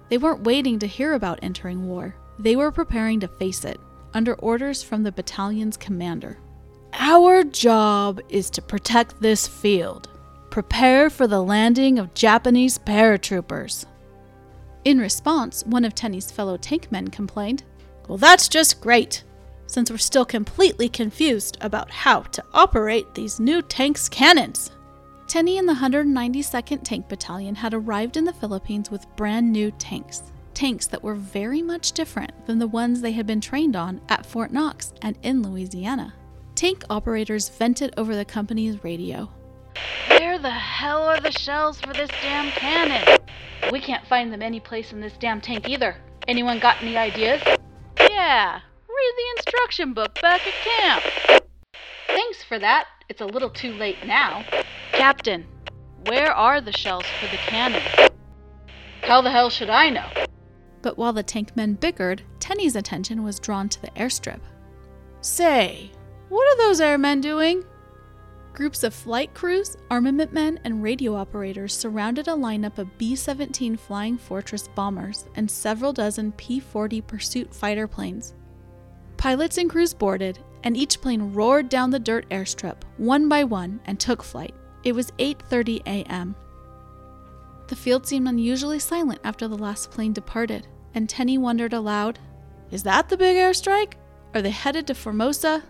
They 0.09 0.19
weren't 0.19 0.43
waiting 0.43 0.81
to 0.81 0.89
hear 0.89 1.13
about 1.13 1.39
entering 1.41 1.87
war, 1.87 2.17
they 2.41 2.57
were 2.57 2.73
preparing 2.73 3.21
to 3.21 3.29
face 3.29 3.65
it, 3.65 3.79
under 4.13 4.35
orders 4.35 4.83
from 4.83 5.05
the 5.05 5.13
battalion's 5.13 5.77
commander. 5.77 6.37
Our 6.93 7.45
job 7.45 8.21
is 8.29 8.51
to 8.51 8.63
protect 8.63 9.21
this 9.21 9.47
field. 9.47 10.09
Prepare 10.51 11.11
for 11.11 11.27
the 11.27 11.43
landing 11.43 11.99
of 11.99 12.15
Japanese 12.15 12.79
paratroopers. 12.79 13.87
In 14.85 14.99
response, 14.99 15.65
one 15.65 15.85
of 15.85 15.95
Tenney's 15.95 16.31
fellow 16.31 16.57
tankmen 16.57 17.13
complained, 17.13 17.63
Well, 18.09 18.19
that's 18.19 18.49
just 18.49 18.81
great. 18.81 19.25
since 19.67 19.89
we're 19.89 19.99
still 19.99 20.25
completely 20.25 20.89
confused 20.89 21.57
about 21.61 21.93
how 21.93 22.23
to 22.23 22.43
operate 22.53 23.15
these 23.15 23.39
new 23.39 23.63
tank's 23.63 24.09
cannons. 24.09 24.73
Tenney 25.29 25.59
and 25.59 25.69
the 25.69 25.75
192nd 25.75 26.83
Tank 26.83 27.09
Battalion 27.09 27.55
had 27.55 27.73
arrived 27.73 28.17
in 28.17 28.25
the 28.25 28.33
Philippines 28.33 28.91
with 28.91 29.07
brand 29.15 29.53
new 29.53 29.71
tanks. 29.71 30.25
Tanks 30.55 30.89
that 30.89 31.05
were 31.05 31.15
very 31.15 31.63
much 31.63 31.93
different 31.93 32.33
than 32.47 32.59
the 32.59 32.67
ones 32.67 33.01
they 33.01 33.13
had 33.13 33.29
been 33.29 33.41
trained 33.41 33.77
on 33.77 34.01
at 34.09 34.27
Fort 34.27 34.53
Knox 34.53 34.93
and 35.03 35.17
in 35.23 35.41
Louisiana. 35.41 36.15
Tank 36.61 36.85
operators 36.91 37.49
vented 37.49 37.95
over 37.97 38.15
the 38.15 38.27
company's 38.27 38.85
radio. 38.85 39.31
Where 40.11 40.39
the 40.39 40.51
hell 40.51 41.05
are 41.05 41.19
the 41.19 41.33
shells 41.33 41.81
for 41.81 41.95
this 41.95 42.11
damn 42.21 42.51
cannon? 42.51 43.17
We 43.73 43.81
can't 43.81 44.07
find 44.07 44.31
them 44.31 44.43
anyplace 44.43 44.93
in 44.93 45.01
this 45.01 45.15
damn 45.19 45.41
tank 45.41 45.71
either. 45.71 45.97
Anyone 46.29 46.59
got 46.59 46.83
any 46.83 46.99
ideas? 46.99 47.41
Yeah, 47.99 48.61
read 48.91 49.15
the 49.17 49.39
instruction 49.39 49.95
book 49.95 50.21
back 50.21 50.43
at 50.47 50.53
camp. 50.53 51.43
Thanks 52.09 52.45
for 52.45 52.59
that. 52.59 52.89
It's 53.09 53.23
a 53.23 53.27
little 53.27 53.49
too 53.49 53.73
late 53.73 54.05
now. 54.05 54.45
Captain, 54.93 55.47
where 56.09 56.31
are 56.31 56.61
the 56.61 56.73
shells 56.73 57.07
for 57.23 57.27
the 57.29 57.39
cannon? 57.39 58.11
How 59.01 59.23
the 59.23 59.31
hell 59.31 59.49
should 59.49 59.71
I 59.71 59.89
know? 59.89 60.11
But 60.83 60.99
while 60.99 61.15
the 61.15 61.23
tank 61.23 61.57
men 61.57 61.73
bickered, 61.73 62.21
Tenney's 62.39 62.77
attention 62.77 63.23
was 63.23 63.41
drawn 63.41 63.71
to 63.71 63.81
the 63.81 63.91
airstrip. 63.93 64.41
Say, 65.23 65.93
what 66.31 66.49
are 66.49 66.57
those 66.57 66.81
airmen 66.81 67.21
doing? 67.21 67.65
Groups 68.53 68.83
of 68.85 68.95
flight 68.95 69.35
crews, 69.35 69.77
armament 69.91 70.33
men, 70.33 70.59
and 70.65 70.83
radio 70.83 71.15
operators 71.15 71.75
surrounded 71.75 72.29
a 72.29 72.33
lineup 72.33 72.79
of 72.79 72.99
B 72.99 73.15
17 73.15 73.77
Flying 73.77 74.17
Fortress 74.17 74.69
bombers 74.69 75.27
and 75.35 75.51
several 75.51 75.93
dozen 75.93 76.33
P 76.33 76.61
40 76.61 77.01
pursuit 77.03 77.55
fighter 77.55 77.87
planes. 77.87 78.35
Pilots 79.17 79.59
and 79.59 79.69
crews 79.69 79.93
boarded, 79.93 80.39
and 80.63 80.77
each 80.77 81.01
plane 81.01 81.33
roared 81.33 81.69
down 81.69 81.91
the 81.91 81.99
dirt 81.99 82.29
airstrip, 82.31 82.83
one 82.97 83.29
by 83.29 83.45
one, 83.45 83.81
and 83.85 83.99
took 83.99 84.23
flight. 84.23 84.55
It 84.85 84.93
was 84.93 85.11
8:30 85.19 85.83
a.m. 85.87 86.35
The 87.69 87.77
field 87.77 88.07
seemed 88.07 88.29
unusually 88.29 88.79
silent 88.79 89.21
after 89.25 89.47
the 89.47 89.59
last 89.59 89.91
plane 89.91 90.13
departed, 90.13 90.67
and 90.95 91.09
Tenney 91.09 91.39
wondered 91.39 91.73
aloud, 91.73 92.19
"Is 92.71 92.83
that 92.85 93.09
the 93.09 93.17
big 93.17 93.37
airstrike? 93.37 93.95
Are 94.35 94.43
they 94.43 94.51
headed 94.51 94.87
to 94.87 94.95
Formosa?" 94.95 95.63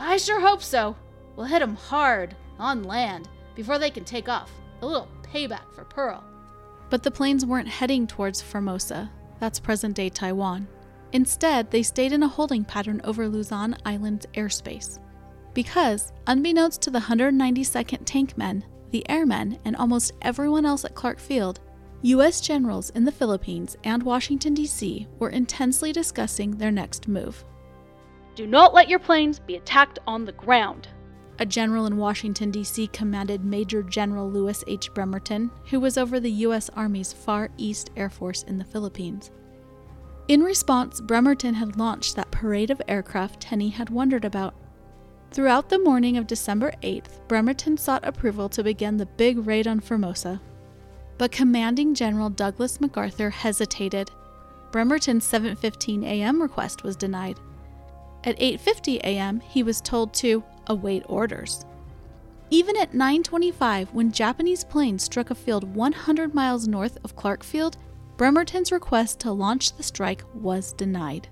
"I 0.00 0.16
sure 0.16 0.40
hope 0.40 0.62
so. 0.62 0.96
We'll 1.36 1.46
hit 1.46 1.62
'em 1.62 1.76
hard 1.76 2.34
on 2.58 2.84
land 2.84 3.28
before 3.54 3.78
they 3.78 3.90
can 3.90 4.04
take 4.04 4.28
off. 4.28 4.50
A 4.80 4.86
little 4.86 5.08
payback 5.22 5.70
for 5.72 5.84
Pearl." 5.84 6.24
But 6.88 7.02
the 7.02 7.10
planes 7.10 7.44
weren't 7.44 7.68
heading 7.68 8.06
towards 8.06 8.40
Formosa. 8.40 9.10
That's 9.38 9.60
present-day 9.60 10.08
Taiwan. 10.08 10.66
Instead, 11.12 11.70
they 11.70 11.82
stayed 11.82 12.12
in 12.12 12.22
a 12.22 12.28
holding 12.28 12.64
pattern 12.64 13.00
over 13.04 13.28
Luzon 13.28 13.76
Island's 13.84 14.26
airspace. 14.34 14.98
Because, 15.52 16.12
unbeknownst 16.26 16.80
to 16.82 16.90
the 16.90 17.00
192nd 17.00 18.06
Tank 18.06 18.38
Men, 18.38 18.64
the 18.90 19.08
airmen, 19.08 19.58
and 19.64 19.76
almost 19.76 20.12
everyone 20.22 20.64
else 20.64 20.84
at 20.84 20.94
Clark 20.94 21.18
Field, 21.18 21.60
U.S. 22.02 22.40
generals 22.40 22.90
in 22.90 23.04
the 23.04 23.12
Philippines 23.12 23.76
and 23.84 24.02
Washington, 24.02 24.54
D.C. 24.54 25.06
were 25.18 25.30
intensely 25.30 25.92
discussing 25.92 26.52
their 26.52 26.70
next 26.70 27.06
move. 27.06 27.44
Do 28.40 28.46
not 28.46 28.72
let 28.72 28.88
your 28.88 28.98
planes 28.98 29.38
be 29.38 29.56
attacked 29.56 29.98
on 30.06 30.24
the 30.24 30.32
ground, 30.32 30.88
a 31.40 31.44
general 31.44 31.84
in 31.84 31.98
Washington, 31.98 32.50
D.C. 32.50 32.86
commanded 32.86 33.44
Major 33.44 33.82
General 33.82 34.30
Lewis 34.30 34.64
H. 34.66 34.90
Bremerton, 34.94 35.50
who 35.66 35.78
was 35.78 35.98
over 35.98 36.18
the 36.18 36.30
U.S. 36.30 36.70
Army's 36.70 37.12
Far 37.12 37.50
East 37.58 37.90
Air 37.98 38.08
Force 38.08 38.42
in 38.44 38.56
the 38.56 38.64
Philippines. 38.64 39.30
In 40.26 40.42
response, 40.42 41.02
Bremerton 41.02 41.52
had 41.52 41.76
launched 41.76 42.16
that 42.16 42.30
parade 42.30 42.70
of 42.70 42.80
aircraft 42.88 43.40
Tenney 43.40 43.68
had 43.68 43.90
wondered 43.90 44.24
about. 44.24 44.54
Throughout 45.32 45.68
the 45.68 45.78
morning 45.78 46.16
of 46.16 46.26
December 46.26 46.72
8th, 46.82 47.20
Bremerton 47.28 47.76
sought 47.76 48.08
approval 48.08 48.48
to 48.48 48.64
begin 48.64 48.96
the 48.96 49.04
big 49.04 49.46
raid 49.46 49.66
on 49.66 49.80
Formosa. 49.80 50.40
But 51.18 51.30
Commanding 51.30 51.94
General 51.94 52.30
Douglas 52.30 52.80
MacArthur 52.80 53.28
hesitated. 53.28 54.10
Bremerton's 54.72 55.26
7:15 55.30 56.04
a.m. 56.04 56.40
request 56.40 56.82
was 56.82 56.96
denied. 56.96 57.38
At 58.24 58.38
8:50 58.38 58.98
a.m., 58.98 59.40
he 59.40 59.62
was 59.62 59.80
told 59.80 60.12
to 60.14 60.42
await 60.66 61.04
orders. 61.08 61.64
Even 62.50 62.76
at 62.76 62.92
9:25, 62.92 63.92
when 63.94 64.12
Japanese 64.12 64.64
planes 64.64 65.04
struck 65.04 65.30
a 65.30 65.34
field 65.34 65.74
100 65.74 66.34
miles 66.34 66.66
north 66.66 66.98
of 67.04 67.16
Clark 67.16 67.44
Field, 67.44 67.76
Bremerton's 68.16 68.72
request 68.72 69.20
to 69.20 69.32
launch 69.32 69.72
the 69.72 69.82
strike 69.82 70.24
was 70.34 70.72
denied. 70.72 71.28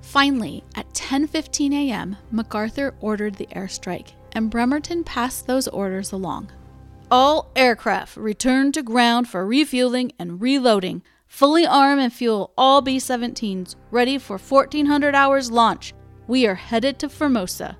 Finally, 0.00 0.64
at 0.74 0.92
10:15 0.94 1.72
a.m., 1.72 2.16
MacArthur 2.30 2.94
ordered 3.00 3.36
the 3.36 3.46
airstrike, 3.54 4.12
and 4.32 4.50
Bremerton 4.50 5.04
passed 5.04 5.46
those 5.46 5.68
orders 5.68 6.10
along. 6.10 6.50
All 7.10 7.50
aircraft 7.54 8.16
return 8.16 8.72
to 8.72 8.82
ground 8.82 9.28
for 9.28 9.46
refueling 9.46 10.12
and 10.18 10.40
reloading. 10.40 11.02
Fully 11.32 11.66
arm 11.66 11.98
and 11.98 12.12
fuel 12.12 12.52
all 12.58 12.82
B 12.82 12.98
17s, 12.98 13.76
ready 13.90 14.18
for 14.18 14.36
1400 14.36 15.14
hours 15.14 15.50
launch. 15.50 15.94
We 16.26 16.46
are 16.46 16.54
headed 16.54 16.98
to 16.98 17.08
Formosa. 17.08 17.78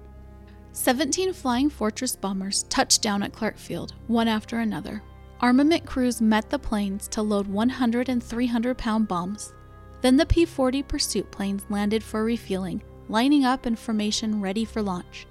17 0.73 1.35
Flying 1.35 1.69
Fortress 1.69 2.17
bombers 2.17 2.63
touched 2.71 3.03
down 3.03 3.23
at 3.23 3.35
Clark 3.35 3.59
Field, 3.59 3.93
one 4.07 4.27
after 4.27 4.61
another. 4.61 5.03
Armament 5.41 5.85
crews 5.85 6.23
met 6.23 6.49
the 6.49 6.59
planes 6.59 7.07
to 7.09 7.21
load 7.21 7.47
100 7.47 8.09
and 8.09 8.25
300 8.25 8.79
pound 8.79 9.07
bombs, 9.07 9.53
then 10.01 10.17
the 10.17 10.25
P 10.25 10.47
40 10.47 10.83
pursuit 10.85 11.31
planes 11.31 11.67
landed 11.69 12.03
for 12.03 12.25
refueling, 12.25 12.83
lining 13.11 13.45
up 13.45 13.67
in 13.67 13.77
formation 13.77 14.41
ready 14.41 14.65
for 14.65 14.81
launch. 14.81 15.27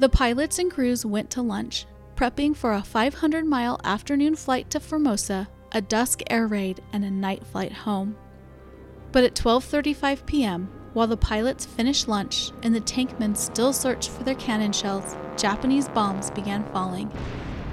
The 0.00 0.08
pilots 0.08 0.58
and 0.58 0.72
crews 0.72 1.06
went 1.06 1.30
to 1.30 1.40
lunch, 1.40 1.86
prepping 2.16 2.56
for 2.56 2.72
a 2.72 2.82
500 2.82 3.46
mile 3.46 3.80
afternoon 3.84 4.34
flight 4.34 4.70
to 4.70 4.80
Formosa, 4.80 5.48
a 5.74 5.82
dusk 5.82 6.22
air 6.30 6.46
raid, 6.46 6.80
and 6.92 7.04
a 7.04 7.10
night 7.10 7.44
flight 7.44 7.72
home. 7.72 8.16
But 9.12 9.24
at 9.24 9.34
12:35 9.34 10.24
p.m., 10.24 10.68
while 10.94 11.08
the 11.08 11.16
pilots 11.16 11.66
finished 11.66 12.08
lunch 12.08 12.52
and 12.62 12.74
the 12.74 12.80
tankmen 12.80 13.36
still 13.36 13.72
searched 13.72 14.08
for 14.08 14.22
their 14.22 14.36
cannon 14.36 14.72
shells, 14.72 15.16
Japanese 15.36 15.88
bombs 15.88 16.30
began 16.30 16.64
falling. 16.72 17.10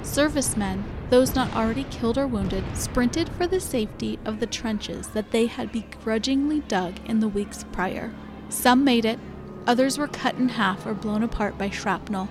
Servicemen 0.01 0.83
those 1.11 1.35
not 1.35 1.53
already 1.53 1.83
killed 1.91 2.17
or 2.17 2.25
wounded 2.25 2.63
sprinted 2.73 3.27
for 3.29 3.45
the 3.45 3.59
safety 3.59 4.17
of 4.23 4.39
the 4.39 4.47
trenches 4.47 5.09
that 5.09 5.31
they 5.31 5.45
had 5.45 5.69
begrudgingly 5.69 6.61
dug 6.61 6.93
in 7.05 7.19
the 7.19 7.27
weeks 7.27 7.65
prior. 7.73 8.13
Some 8.47 8.85
made 8.85 9.03
it, 9.03 9.19
others 9.67 9.97
were 9.97 10.07
cut 10.07 10.35
in 10.35 10.47
half 10.47 10.85
or 10.85 10.93
blown 10.93 11.21
apart 11.21 11.57
by 11.57 11.69
shrapnel. 11.69 12.29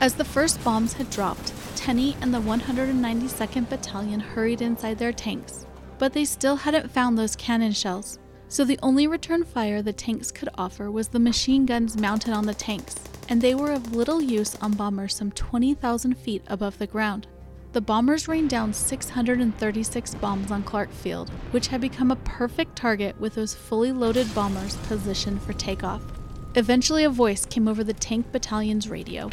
As 0.00 0.14
the 0.14 0.24
first 0.24 0.62
bombs 0.62 0.92
had 0.92 1.10
dropped, 1.10 1.52
Tenney 1.76 2.16
and 2.20 2.32
the 2.32 2.40
192nd 2.40 3.68
Battalion 3.68 4.20
hurried 4.20 4.62
inside 4.62 4.98
their 4.98 5.12
tanks, 5.12 5.66
but 5.98 6.12
they 6.12 6.24
still 6.24 6.56
hadn't 6.56 6.90
found 6.90 7.18
those 7.18 7.36
cannon 7.36 7.72
shells, 7.72 8.18
so 8.48 8.64
the 8.64 8.78
only 8.82 9.06
return 9.06 9.44
fire 9.44 9.82
the 9.82 9.92
tanks 9.92 10.30
could 10.30 10.48
offer 10.56 10.90
was 10.90 11.08
the 11.08 11.18
machine 11.18 11.66
guns 11.66 11.96
mounted 11.96 12.32
on 12.32 12.46
the 12.46 12.54
tanks, 12.54 12.96
and 13.28 13.40
they 13.40 13.54
were 13.54 13.72
of 13.72 13.94
little 13.94 14.22
use 14.22 14.56
on 14.56 14.72
bombers 14.72 15.14
some 15.14 15.30
20,000 15.32 16.16
feet 16.16 16.42
above 16.48 16.78
the 16.78 16.86
ground 16.86 17.26
the 17.74 17.80
bombers 17.80 18.28
rained 18.28 18.50
down 18.50 18.72
636 18.72 20.14
bombs 20.14 20.52
on 20.52 20.62
Clark 20.62 20.92
Field, 20.92 21.28
which 21.50 21.66
had 21.66 21.80
become 21.80 22.12
a 22.12 22.16
perfect 22.16 22.76
target 22.76 23.18
with 23.18 23.34
those 23.34 23.52
fully 23.52 23.90
loaded 23.90 24.32
bombers 24.32 24.76
positioned 24.86 25.42
for 25.42 25.54
takeoff. 25.54 26.00
Eventually, 26.56 27.02
a 27.02 27.10
voice 27.10 27.44
came 27.44 27.66
over 27.66 27.82
the 27.82 27.92
tank 27.92 28.30
battalion's 28.30 28.88
radio. 28.88 29.28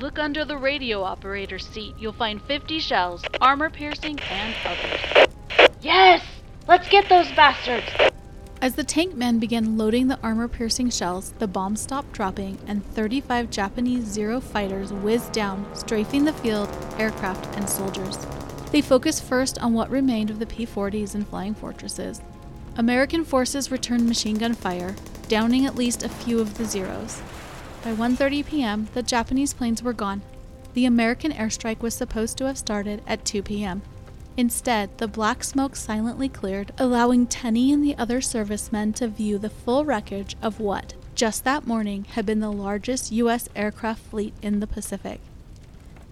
Look 0.00 0.18
under 0.18 0.44
the 0.44 0.56
radio 0.56 1.04
operator's 1.04 1.64
seat. 1.64 1.94
You'll 1.96 2.12
find 2.12 2.42
50 2.42 2.80
shells, 2.80 3.22
armor 3.40 3.70
piercing, 3.70 4.18
and 4.28 4.54
others. 4.64 5.70
Yes! 5.80 6.24
Let's 6.66 6.88
get 6.88 7.08
those 7.08 7.30
bastards! 7.32 7.86
As 8.60 8.74
the 8.74 8.82
tank 8.82 9.14
men 9.14 9.38
began 9.38 9.78
loading 9.78 10.08
the 10.08 10.18
armor 10.24 10.48
piercing 10.48 10.90
shells, 10.90 11.30
the 11.38 11.46
bombs 11.46 11.80
stopped 11.80 12.10
dropping 12.10 12.58
and 12.66 12.84
35 12.94 13.48
Japanese 13.48 14.04
Zero 14.04 14.40
fighters 14.40 14.92
whizzed 14.92 15.30
down, 15.30 15.64
strafing 15.72 16.24
the 16.24 16.32
field, 16.32 16.68
aircraft, 16.98 17.46
and 17.56 17.68
soldiers. 17.68 18.18
They 18.72 18.82
focused 18.82 19.22
first 19.22 19.56
on 19.60 19.72
what 19.72 19.88
remained 19.88 20.30
of 20.30 20.40
the 20.40 20.46
P 20.46 20.66
40s 20.66 21.14
and 21.14 21.28
flying 21.28 21.54
fortresses. 21.54 22.20
American 22.76 23.24
forces 23.24 23.70
returned 23.70 24.08
machine 24.08 24.36
gun 24.36 24.54
fire, 24.54 24.96
downing 25.28 25.66
at 25.66 25.76
least 25.76 26.02
a 26.02 26.08
few 26.08 26.40
of 26.40 26.56
the 26.58 26.64
Zeros. 26.64 27.20
By 27.82 27.92
1:30 27.94 28.46
p.m., 28.46 28.88
the 28.94 29.02
Japanese 29.02 29.54
planes 29.54 29.82
were 29.82 29.92
gone. 29.92 30.22
The 30.74 30.86
American 30.86 31.32
airstrike 31.32 31.80
was 31.80 31.94
supposed 31.94 32.36
to 32.38 32.46
have 32.46 32.58
started 32.58 33.02
at 33.06 33.24
2 33.24 33.42
p.m. 33.42 33.82
Instead, 34.36 34.98
the 34.98 35.08
black 35.08 35.42
smoke 35.42 35.74
silently 35.76 36.28
cleared, 36.28 36.72
allowing 36.78 37.26
Tenney 37.26 37.72
and 37.72 37.82
the 37.82 37.96
other 37.96 38.20
servicemen 38.20 38.92
to 38.94 39.08
view 39.08 39.38
the 39.38 39.48
full 39.48 39.84
wreckage 39.84 40.36
of 40.42 40.60
what, 40.60 40.94
just 41.14 41.44
that 41.44 41.66
morning, 41.66 42.04
had 42.04 42.26
been 42.26 42.40
the 42.40 42.52
largest 42.52 43.10
U.S. 43.12 43.48
aircraft 43.56 44.02
fleet 44.02 44.34
in 44.42 44.60
the 44.60 44.66
Pacific. 44.66 45.20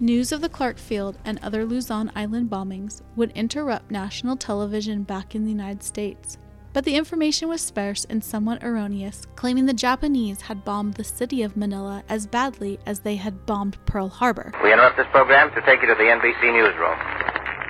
News 0.01 0.33
of 0.33 0.41
the 0.41 0.49
Clark 0.49 0.79
Field 0.79 1.19
and 1.25 1.39
other 1.43 1.65
Luzon 1.65 2.11
Island 2.17 2.51
bombings 2.51 3.03
would 3.15 3.31
interrupt 3.33 3.91
national 3.91 4.37
television 4.37 5.03
back 5.03 5.35
in 5.35 5.45
the 5.45 5.51
United 5.51 5.83
States. 5.83 6.39
But 6.75 6.83
the 6.83 6.99
information 6.99 7.47
was 7.47 7.63
sparse 7.63 8.03
and 8.11 8.19
somewhat 8.19 8.67
erroneous, 8.67 9.31
claiming 9.39 9.71
the 9.71 9.79
Japanese 9.79 10.51
had 10.51 10.67
bombed 10.67 10.95
the 10.95 11.07
city 11.07 11.47
of 11.47 11.57
Manila 11.57 12.03
as 12.11 12.27
badly 12.27 12.81
as 12.85 13.07
they 13.07 13.15
had 13.15 13.47
bombed 13.47 13.79
Pearl 13.87 14.11
Harbor. 14.11 14.51
We 14.59 14.75
interrupt 14.75 14.99
this 14.99 15.07
program 15.15 15.55
to 15.55 15.63
take 15.63 15.83
you 15.83 15.87
to 15.87 15.95
the 15.95 16.11
NBC 16.11 16.43
newsroom. 16.51 16.99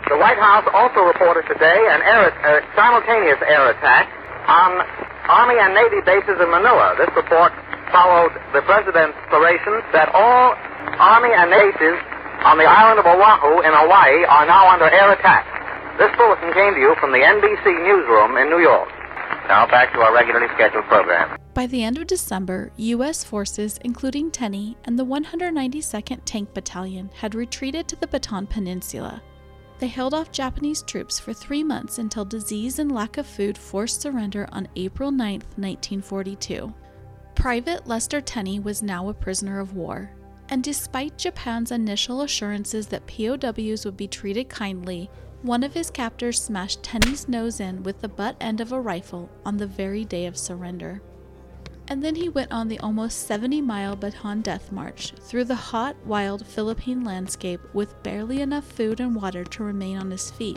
The 0.09 0.17
White 0.17 0.41
House 0.41 0.65
also 0.73 1.05
reported 1.05 1.45
today 1.53 1.85
an 1.93 2.01
air, 2.01 2.33
uh, 2.33 2.65
simultaneous 2.73 3.37
air 3.45 3.77
attack 3.77 4.09
on 4.49 4.81
Army 5.29 5.61
and 5.61 5.77
Navy 5.77 6.01
bases 6.09 6.41
in 6.41 6.49
Manila. 6.49 6.97
This 6.97 7.13
report 7.13 7.53
followed 7.93 8.33
the 8.57 8.65
President's 8.65 9.21
declaration 9.29 9.85
that 9.93 10.09
all 10.17 10.57
Army 10.97 11.29
and 11.37 11.53
Navy 11.53 11.77
bases 11.77 12.01
on 12.49 12.57
the 12.57 12.65
island 12.65 12.97
of 12.97 13.05
Oahu 13.05 13.61
in 13.69 13.73
Hawaii 13.77 14.25
are 14.33 14.49
now 14.49 14.65
under 14.73 14.89
air 14.89 15.13
attack. 15.13 15.45
This 16.01 16.11
bulletin 16.17 16.57
came 16.57 16.73
to 16.73 16.81
you 16.81 16.97
from 16.99 17.13
the 17.13 17.21
NBC 17.21 17.69
newsroom 17.85 18.41
in 18.41 18.49
New 18.49 18.65
York. 18.65 18.94
Now 19.49 19.67
back 19.67 19.93
to 19.93 20.01
our 20.01 20.15
regularly 20.15 20.49
scheduled 20.55 20.85
program. 20.85 21.39
By 21.53 21.67
the 21.67 21.85
end 21.85 21.99
of 21.99 22.07
December, 22.07 22.73
U.S. 22.77 23.23
forces, 23.23 23.79
including 23.85 24.31
Tenney 24.31 24.77
and 24.85 24.99
the 24.99 25.05
192nd 25.05 26.21
Tank 26.25 26.55
Battalion, 26.55 27.11
had 27.15 27.35
retreated 27.35 27.87
to 27.89 27.97
the 27.97 28.07
Bataan 28.07 28.49
Peninsula. 28.49 29.23
They 29.79 29.89
held 29.89 30.15
off 30.15 30.33
Japanese 30.33 30.83
troops 30.83 31.21
for 31.21 31.33
three 31.33 31.63
months 31.63 31.99
until 31.99 32.25
disease 32.25 32.79
and 32.79 32.91
lack 32.91 33.19
of 33.19 33.27
food 33.27 33.59
forced 33.59 34.01
surrender 34.01 34.49
on 34.51 34.69
April 34.77 35.11
9, 35.11 35.33
1942. 35.57 36.73
Private 37.35 37.87
Lester 37.87 38.21
Tenney 38.21 38.61
was 38.61 38.83
now 38.83 39.09
a 39.09 39.15
prisoner 39.15 39.61
of 39.61 39.75
war, 39.75 40.11
and 40.49 40.63
despite 40.63 41.19
Japan's 41.19 41.71
initial 41.71 42.23
assurances 42.23 42.87
that 42.87 43.07
POWs 43.07 43.85
would 43.85 43.97
be 43.97 44.09
treated 44.09 44.49
kindly, 44.49 45.11
one 45.45 45.63
of 45.63 45.75
his 45.75 45.91
captors 45.91 46.41
smashed 46.41 46.83
Tenney's 46.83 47.29
nose 47.29 47.61
in 47.61 47.83
with 47.83 48.01
the 48.01 48.09
butt 48.09 48.35
end 48.41 48.63
of 48.63 48.73
a 48.73 48.81
rifle 48.81 49.29
on 49.45 49.59
the 49.59 49.67
very 49.67 50.03
day 50.03 50.25
of 50.25 50.39
surrender. 50.39 51.03
And 51.87 52.03
then 52.03 52.15
he 52.15 52.31
went 52.31 52.51
on 52.51 52.69
the 52.69 52.79
almost 52.79 53.27
70 53.27 53.61
mile 53.61 53.95
Bataan 53.95 54.43
Death 54.43 54.73
March 54.73 55.13
through 55.21 55.45
the 55.45 55.55
hot, 55.55 55.97
wild 56.07 56.47
Philippine 56.47 57.05
landscape 57.05 57.61
with 57.75 58.03
barely 58.03 58.41
enough 58.41 58.65
food 58.65 59.01
and 59.01 59.15
water 59.15 59.45
to 59.45 59.63
remain 59.63 59.99
on 59.99 60.11
his 60.11 60.31
feet. 60.31 60.57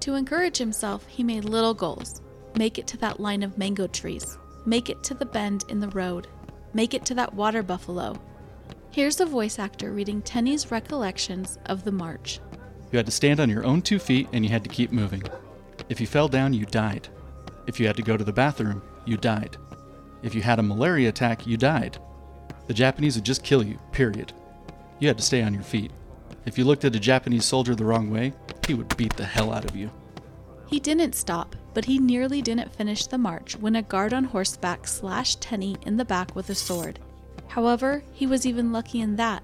To 0.00 0.16
encourage 0.16 0.58
himself, 0.58 1.06
he 1.06 1.22
made 1.22 1.44
little 1.44 1.74
goals 1.74 2.20
make 2.56 2.76
it 2.76 2.88
to 2.88 2.96
that 2.96 3.20
line 3.20 3.44
of 3.44 3.56
mango 3.56 3.86
trees, 3.86 4.36
make 4.66 4.90
it 4.90 5.00
to 5.04 5.14
the 5.14 5.26
bend 5.26 5.64
in 5.68 5.78
the 5.78 5.90
road, 5.90 6.26
make 6.74 6.92
it 6.92 7.04
to 7.04 7.14
that 7.14 7.32
water 7.34 7.62
buffalo. 7.62 8.20
Here's 8.90 9.20
a 9.20 9.26
voice 9.26 9.60
actor 9.60 9.92
reading 9.92 10.22
Tenney's 10.22 10.72
recollections 10.72 11.56
of 11.66 11.84
the 11.84 11.92
march. 11.92 12.40
You 12.90 12.96
had 12.96 13.06
to 13.06 13.12
stand 13.12 13.40
on 13.40 13.50
your 13.50 13.64
own 13.64 13.82
two 13.82 13.98
feet 13.98 14.28
and 14.32 14.44
you 14.44 14.50
had 14.50 14.64
to 14.64 14.70
keep 14.70 14.92
moving. 14.92 15.22
If 15.88 16.00
you 16.00 16.06
fell 16.06 16.28
down, 16.28 16.54
you 16.54 16.64
died. 16.64 17.08
If 17.66 17.78
you 17.78 17.86
had 17.86 17.96
to 17.96 18.02
go 18.02 18.16
to 18.16 18.24
the 18.24 18.32
bathroom, 18.32 18.82
you 19.04 19.16
died. 19.16 19.56
If 20.22 20.34
you 20.34 20.42
had 20.42 20.58
a 20.58 20.62
malaria 20.62 21.10
attack, 21.10 21.46
you 21.46 21.56
died. 21.56 21.98
The 22.66 22.74
Japanese 22.74 23.16
would 23.16 23.24
just 23.24 23.44
kill 23.44 23.62
you, 23.62 23.78
period. 23.92 24.32
You 24.98 25.08
had 25.08 25.18
to 25.18 25.24
stay 25.24 25.42
on 25.42 25.54
your 25.54 25.62
feet. 25.62 25.90
If 26.46 26.56
you 26.56 26.64
looked 26.64 26.84
at 26.84 26.96
a 26.96 27.00
Japanese 27.00 27.44
soldier 27.44 27.74
the 27.74 27.84
wrong 27.84 28.10
way, 28.10 28.32
he 28.66 28.74
would 28.74 28.96
beat 28.96 29.16
the 29.16 29.24
hell 29.24 29.52
out 29.52 29.64
of 29.64 29.76
you. 29.76 29.90
He 30.66 30.80
didn't 30.80 31.14
stop, 31.14 31.56
but 31.72 31.86
he 31.86 31.98
nearly 31.98 32.42
didn't 32.42 32.74
finish 32.74 33.06
the 33.06 33.18
march 33.18 33.56
when 33.56 33.76
a 33.76 33.82
guard 33.82 34.12
on 34.12 34.24
horseback 34.24 34.86
slashed 34.86 35.40
Tenney 35.40 35.76
in 35.86 35.96
the 35.96 36.04
back 36.04 36.34
with 36.34 36.50
a 36.50 36.54
sword. 36.54 36.98
However, 37.48 38.02
he 38.12 38.26
was 38.26 38.46
even 38.46 38.72
lucky 38.72 39.00
in 39.00 39.16
that, 39.16 39.42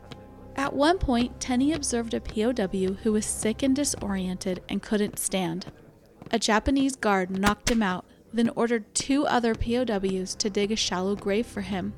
at 0.56 0.72
one 0.72 0.98
point, 0.98 1.40
Tenney 1.40 1.72
observed 1.72 2.14
a 2.14 2.20
POW 2.20 2.94
who 3.02 3.12
was 3.12 3.26
sick 3.26 3.62
and 3.62 3.74
disoriented 3.74 4.62
and 4.68 4.82
couldn't 4.82 5.18
stand. 5.18 5.66
A 6.30 6.38
Japanese 6.38 6.96
guard 6.96 7.30
knocked 7.30 7.70
him 7.70 7.82
out, 7.82 8.04
then 8.32 8.50
ordered 8.56 8.94
two 8.94 9.26
other 9.26 9.54
POWs 9.54 10.34
to 10.36 10.50
dig 10.50 10.72
a 10.72 10.76
shallow 10.76 11.16
grave 11.16 11.46
for 11.46 11.60
him. 11.60 11.94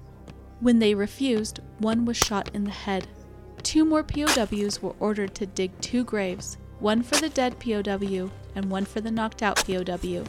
When 0.61 0.79
they 0.79 0.95
refused, 0.95 1.61
one 1.79 2.05
was 2.05 2.17
shot 2.17 2.51
in 2.55 2.65
the 2.65 2.71
head. 2.71 3.09
Two 3.63 3.85
more 3.85 4.03
POWs 4.03 4.81
were 4.81 4.95
ordered 5.01 5.35
to 5.35 5.47
dig 5.47 5.79
two 5.81 6.05
graves, 6.05 6.57
one 6.79 7.03
for 7.03 7.17
the 7.17 7.29
dead 7.29 7.59
POW 7.59 8.31
and 8.55 8.71
one 8.71 8.85
for 8.85 9.01
the 9.01 9.11
knocked 9.11 9.43
out 9.43 9.57
POW. 9.67 10.25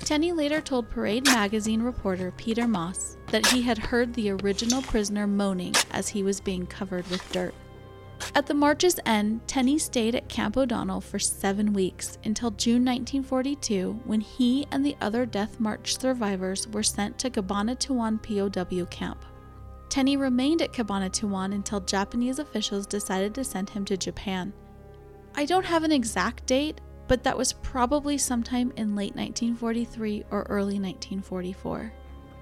Tenney 0.00 0.32
later 0.32 0.60
told 0.60 0.88
Parade 0.88 1.26
magazine 1.26 1.82
reporter 1.82 2.32
Peter 2.36 2.66
Moss 2.66 3.16
that 3.28 3.46
he 3.48 3.62
had 3.62 3.78
heard 3.78 4.14
the 4.14 4.30
original 4.30 4.82
prisoner 4.82 5.26
moaning 5.26 5.74
as 5.90 6.08
he 6.08 6.22
was 6.22 6.40
being 6.40 6.66
covered 6.66 7.06
with 7.08 7.30
dirt. 7.32 7.54
At 8.34 8.46
the 8.46 8.54
march's 8.54 9.00
end, 9.04 9.40
Tenney 9.46 9.78
stayed 9.78 10.14
at 10.14 10.28
Camp 10.28 10.56
O'Donnell 10.56 11.00
for 11.00 11.18
seven 11.18 11.72
weeks 11.72 12.18
until 12.24 12.50
June 12.52 12.84
1942 12.84 14.00
when 14.04 14.20
he 14.20 14.66
and 14.70 14.84
the 14.84 14.96
other 15.00 15.26
Death 15.26 15.58
March 15.58 15.98
survivors 15.98 16.68
were 16.68 16.82
sent 16.82 17.18
to 17.18 17.30
Cabanatuan 17.30 18.22
POW 18.22 18.84
camp. 18.86 19.24
Tenney 19.88 20.16
remained 20.16 20.62
at 20.62 20.72
Cabanatuan 20.72 21.54
until 21.54 21.80
Japanese 21.80 22.38
officials 22.38 22.86
decided 22.86 23.34
to 23.34 23.44
send 23.44 23.70
him 23.70 23.84
to 23.86 23.96
Japan. 23.96 24.52
I 25.34 25.44
don't 25.44 25.64
have 25.64 25.84
an 25.84 25.92
exact 25.92 26.46
date, 26.46 26.80
but 27.06 27.24
that 27.24 27.36
was 27.36 27.54
probably 27.54 28.18
sometime 28.18 28.72
in 28.76 28.94
late 28.94 29.16
1943 29.16 30.24
or 30.30 30.42
early 30.42 30.78
1944. 30.78 31.92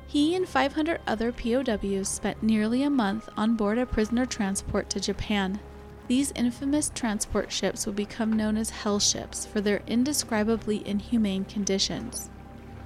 He 0.09 0.35
and 0.35 0.49
500 0.49 1.01
other 1.07 1.33
POWs 1.33 2.09
spent 2.09 2.43
nearly 2.43 2.85
a 2.85 2.91
month 2.91 3.29
on 3.37 3.57
board 3.57 3.79
a 3.79 3.87
prisoner 3.87 4.25
transport 4.25 4.89
to 4.91 5.01
Japan. 5.01 5.59
These 6.07 6.33
infamous 6.37 6.93
transport 6.95 7.51
ships 7.51 7.87
would 7.87 7.97
become 7.97 8.33
known 8.33 8.57
as 8.57 8.71
hell 8.71 9.01
ships 9.01 9.45
for 9.45 9.61
their 9.61 9.83
indescribably 9.89 10.87
inhumane 10.87 11.45
conditions. 11.45 12.31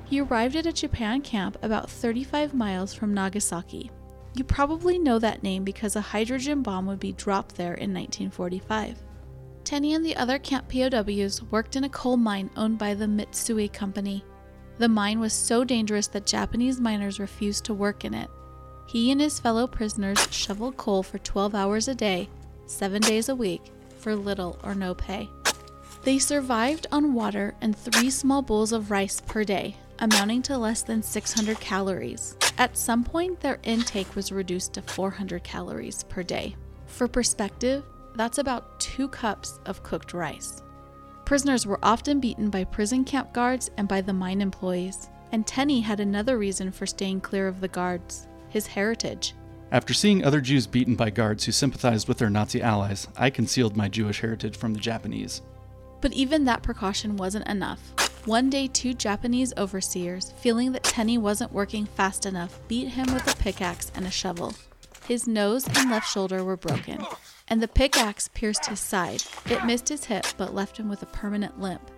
He 0.07 0.21
arrived 0.21 0.57
at 0.57 0.67
a 0.67 0.73
Japan 0.73 1.21
camp 1.21 1.59
about 1.63 1.91
35 1.91 2.55
miles 2.55 2.95
from 2.95 3.13
Nagasaki. 3.13 3.91
You 4.35 4.45
probably 4.45 4.99
know 4.99 5.19
that 5.19 5.43
name 5.43 5.63
because 5.63 5.97
a 5.97 6.01
hydrogen 6.01 6.63
bomb 6.63 6.87
would 6.87 7.01
be 7.01 7.13
dropped 7.13 7.57
there 7.57 7.75
in 7.75 7.93
1945. 7.93 9.03
Tenney 9.65 9.95
and 9.95 10.05
the 10.05 10.17
other 10.17 10.39
camp 10.39 10.69
POWs 10.69 11.43
worked 11.51 11.77
in 11.77 11.85
a 11.85 11.89
coal 11.89 12.17
mine 12.17 12.51
owned 12.57 12.79
by 12.79 12.95
the 12.95 13.07
Mitsui 13.07 13.73
Company. 13.73 14.25
The 14.81 14.89
mine 14.89 15.21
was 15.21 15.35
so 15.35 15.63
dangerous 15.63 16.07
that 16.07 16.25
Japanese 16.25 16.81
miners 16.81 17.21
refused 17.21 17.67
to 17.67 17.75
work 17.75 18.03
in 18.03 18.15
it. 18.15 18.31
He 18.87 19.11
and 19.11 19.21
his 19.21 19.39
fellow 19.39 19.67
prisoners 19.67 20.27
shoveled 20.31 20.79
coal 20.79 21.03
for 21.03 21.19
12 21.19 21.55
hours 21.55 21.87
a 21.87 21.95
day, 21.95 22.31
seven 22.65 23.03
days 23.03 23.29
a 23.29 23.35
week, 23.35 23.61
for 23.99 24.17
little 24.17 24.59
or 24.65 24.75
no 24.75 24.95
pay. 24.95 25.29
They 26.03 26.19
survived 26.19 26.87
on 26.91 27.13
water 27.13 27.55
and 27.61 27.77
three 27.77 28.09
small 28.09 28.41
bowls 28.41 28.73
of 28.73 28.91
rice 28.91 29.21
per 29.21 29.45
day, 29.45 29.77
amounting 29.99 30.41
to 30.45 30.57
less 30.57 30.81
than 30.81 31.03
600 31.03 31.61
calories. 31.61 32.35
At 32.57 32.79
some 32.79 33.05
point, 33.05 33.39
their 33.41 33.59
intake 33.65 34.17
was 34.17 34.33
reduced 34.33 34.73
to 34.73 34.83
400 34.83 35.45
calories 35.45 36.05
per 36.05 36.23
day. 36.23 36.57
For 36.87 37.07
perspective, 37.07 37.85
that's 38.15 38.39
about 38.39 38.81
two 38.81 39.09
cups 39.09 39.61
of 39.67 39.83
cooked 39.83 40.15
rice. 40.15 40.63
Prisoners 41.31 41.65
were 41.65 41.79
often 41.81 42.19
beaten 42.19 42.51
by 42.51 42.65
prison 42.65 43.05
camp 43.05 43.33
guards 43.33 43.71
and 43.77 43.87
by 43.87 44.01
the 44.01 44.13
mine 44.13 44.41
employees. 44.41 45.11
And 45.31 45.47
Tenney 45.47 45.81
had 45.81 46.01
another 46.01 46.37
reason 46.37 46.73
for 46.73 46.87
staying 46.87 47.21
clear 47.21 47.47
of 47.47 47.61
the 47.61 47.69
guards 47.69 48.27
his 48.49 48.67
heritage. 48.67 49.33
After 49.71 49.95
seeing 49.95 50.25
other 50.25 50.41
Jews 50.41 50.67
beaten 50.67 50.97
by 50.97 51.11
guards 51.11 51.45
who 51.45 51.53
sympathized 51.53 52.09
with 52.09 52.19
their 52.19 52.31
Nazi 52.31 52.61
allies, 52.61 53.07
I 53.17 53.31
concealed 53.31 53.77
my 53.77 53.87
Jewish 53.87 54.21
heritage 54.21 54.57
from 54.57 54.75
the 54.75 54.81
Japanese. 54.81 55.43
But 56.01 56.15
even 56.15 56.47
that 56.47 56.65
precaution 56.65 57.17
wasn't 57.17 57.47
enough. 57.47 57.79
One 58.27 58.51
day, 58.51 58.67
two 58.67 58.93
Japanese 58.93 59.55
overseers, 59.57 60.33
feeling 60.39 60.73
that 60.73 60.83
Tenney 60.83 61.17
wasn't 61.17 61.53
working 61.53 61.87
fast 61.87 62.27
enough, 62.27 62.59
beat 62.67 62.89
him 62.89 63.07
with 63.15 63.33
a 63.33 63.37
pickaxe 63.37 63.93
and 63.95 64.05
a 64.05 64.11
shovel. 64.11 64.53
His 65.11 65.27
nose 65.27 65.67
and 65.67 65.91
left 65.91 66.09
shoulder 66.09 66.45
were 66.45 66.57
broken, 66.57 67.05
and 67.49 67.61
the 67.61 67.67
pickaxe 67.67 68.29
pierced 68.29 68.67
his 68.67 68.79
side. 68.79 69.25
It 69.47 69.65
missed 69.65 69.89
his 69.89 70.05
hip 70.05 70.25
but 70.37 70.55
left 70.55 70.77
him 70.77 70.89
with 70.89 71.03
a 71.03 71.07
permanent 71.07 71.59
limp. 71.59 71.91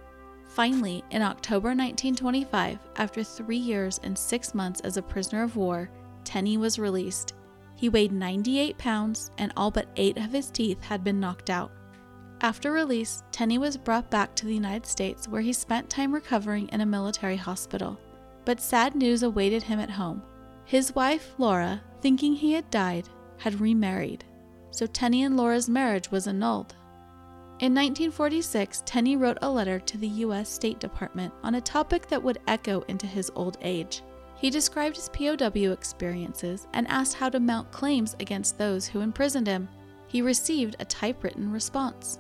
Finally, 0.47 1.05
in 1.11 1.21
October 1.21 1.75
1925, 1.75 2.79
after 2.97 3.23
three 3.23 3.59
years 3.59 4.01
and 4.03 4.17
six 4.17 4.55
months 4.55 4.81
as 4.81 4.97
a 4.97 5.03
prisoner 5.03 5.43
of 5.43 5.57
war, 5.57 5.91
Tenney 6.25 6.57
was 6.57 6.79
released. 6.79 7.35
He 7.77 7.91
weighed 7.91 8.13
98 8.13 8.79
pounds, 8.79 9.31
and 9.37 9.53
all 9.59 9.71
but 9.71 9.89
eight 9.97 10.17
of 10.17 10.33
his 10.33 10.51
teeth 10.51 10.83
had 10.83 11.05
been 11.05 11.21
knocked 11.21 11.51
out. 11.51 11.71
After 12.41 12.73
release, 12.73 13.25
Tenney 13.31 13.59
was 13.59 13.77
brought 13.77 14.09
back 14.09 14.35
to 14.37 14.47
the 14.47 14.55
United 14.55 14.87
States 14.87 15.29
where 15.29 15.43
he 15.43 15.53
spent 15.53 15.91
time 15.91 16.15
recovering 16.15 16.67
in 16.69 16.81
a 16.81 16.87
military 16.87 17.37
hospital. 17.37 18.01
But 18.47 18.59
sad 18.59 18.95
news 18.95 19.23
awaited 19.23 19.65
him 19.65 19.81
at 19.81 19.91
home. 19.91 20.23
His 20.65 20.95
wife, 20.95 21.35
Laura, 21.37 21.83
thinking 22.03 22.35
he 22.35 22.53
had 22.53 22.69
died, 22.71 23.09
had 23.39 23.61
remarried 23.61 24.25
so 24.73 24.87
Tenney 24.87 25.23
and 25.23 25.37
Laura's 25.37 25.69
marriage 25.69 26.11
was 26.11 26.27
annulled. 26.27 26.75
In 27.61 27.75
1946, 27.75 28.83
Tenney 28.85 29.17
wrote 29.17 29.39
a 29.43 29.51
letter 29.51 29.79
to 29.79 29.99
the 29.99 30.09
U.S. 30.09 30.49
State 30.49 30.81
Department 30.81 31.33
on 31.45 31.55
a 31.55 31.61
topic 31.61 32.09
that 32.09 32.23
would 32.23 32.41
echo 32.49 32.81
into 32.89 33.07
his 33.07 33.31
old 33.37 33.59
age. 33.61 34.03
He 34.35 34.51
described 34.51 34.97
his 34.97 35.11
POW 35.11 35.71
experiences 35.71 36.67
and 36.73 36.89
asked 36.89 37.15
how 37.15 37.29
to 37.29 37.39
mount 37.39 37.71
claims 37.71 38.17
against 38.19 38.59
those 38.59 38.89
who 38.89 39.01
imprisoned 39.01 39.47
him. 39.47 39.69
He 40.09 40.23
received 40.23 40.77
a 40.81 40.85
typewritten 40.85 41.53
response 41.53 42.19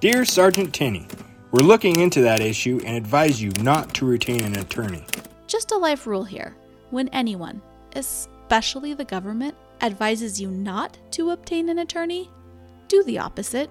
Dear 0.00 0.24
Sergeant 0.24 0.74
Tenney, 0.74 1.06
We're 1.52 1.64
looking 1.64 2.00
into 2.00 2.22
that 2.22 2.40
issue 2.40 2.80
and 2.84 2.96
advise 2.96 3.40
you 3.40 3.52
not 3.60 3.94
to 3.94 4.06
retain 4.06 4.40
an 4.40 4.58
attorney. 4.58 5.04
Just 5.46 5.70
a 5.70 5.76
life 5.76 6.06
rule 6.06 6.24
here 6.24 6.56
when 6.90 7.08
anyone, 7.08 7.62
especially 7.94 8.31
the 8.52 9.06
government, 9.08 9.54
advises 9.80 10.38
you 10.38 10.50
not 10.50 10.98
to 11.12 11.30
obtain 11.30 11.70
an 11.70 11.78
attorney, 11.78 12.30
do 12.86 13.02
the 13.04 13.18
opposite. 13.18 13.70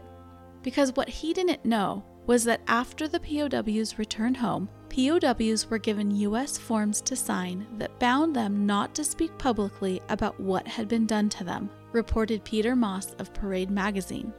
Because 0.63 0.95
what 0.95 1.07
he 1.07 1.33
didn't 1.33 1.63
know 1.63 2.03
was 2.25 2.43
that 2.45 2.61
after 2.67 3.07
the 3.07 3.19
POWs 3.19 3.99
returned 3.99 4.37
home, 4.37 4.67
POWs 4.89 5.69
were 5.69 5.77
given 5.77 6.09
U.S. 6.09 6.57
forms 6.57 6.99
to 7.01 7.15
sign 7.15 7.67
that 7.77 7.99
bound 7.99 8.35
them 8.35 8.65
not 8.65 8.95
to 8.95 9.03
speak 9.03 9.37
publicly 9.37 10.01
about 10.09 10.39
what 10.39 10.67
had 10.67 10.87
been 10.87 11.05
done 11.05 11.29
to 11.29 11.43
them, 11.43 11.69
reported 11.91 12.43
Peter 12.43 12.75
Moss 12.75 13.13
of 13.19 13.33
Parade 13.35 13.69
magazine. 13.69 14.33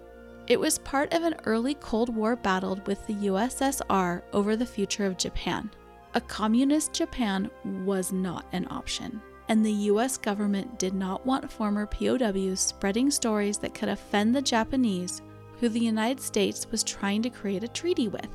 It 0.49 0.59
was 0.59 0.79
part 0.81 1.15
of 1.15 1.23
an 1.23 1.37
early 1.45 1.75
Cold 1.75 2.15
War 2.15 2.35
battle 2.35 2.81
with 2.87 3.07
the 3.07 3.15
USSR 3.15 4.23
over 4.33 4.57
the 4.57 4.67
future 4.67 5.07
of 5.07 5.17
Japan. 5.17 5.71
A 6.15 6.21
communist 6.21 6.93
Japan 6.93 7.49
was 7.85 8.13
not 8.13 8.45
an 8.53 8.67
option, 8.71 9.23
and 9.49 9.65
the 9.65 9.73
US 9.73 10.17
government 10.17 10.79
did 10.79 10.95
not 10.95 11.27
want 11.27 11.51
former 11.51 11.87
POWs 11.87 12.61
spreading 12.61 13.11
stories 13.11 13.59
that 13.59 13.75
could 13.75 13.89
offend 13.89 14.35
the 14.35 14.43
Japanese, 14.43 15.23
who 15.59 15.69
the 15.69 15.81
United 15.81 16.21
States 16.21 16.67
was 16.71 16.83
trying 16.83 17.23
to 17.23 17.31
create 17.31 17.65
a 17.65 17.69
treaty 17.69 18.09
with. 18.09 18.29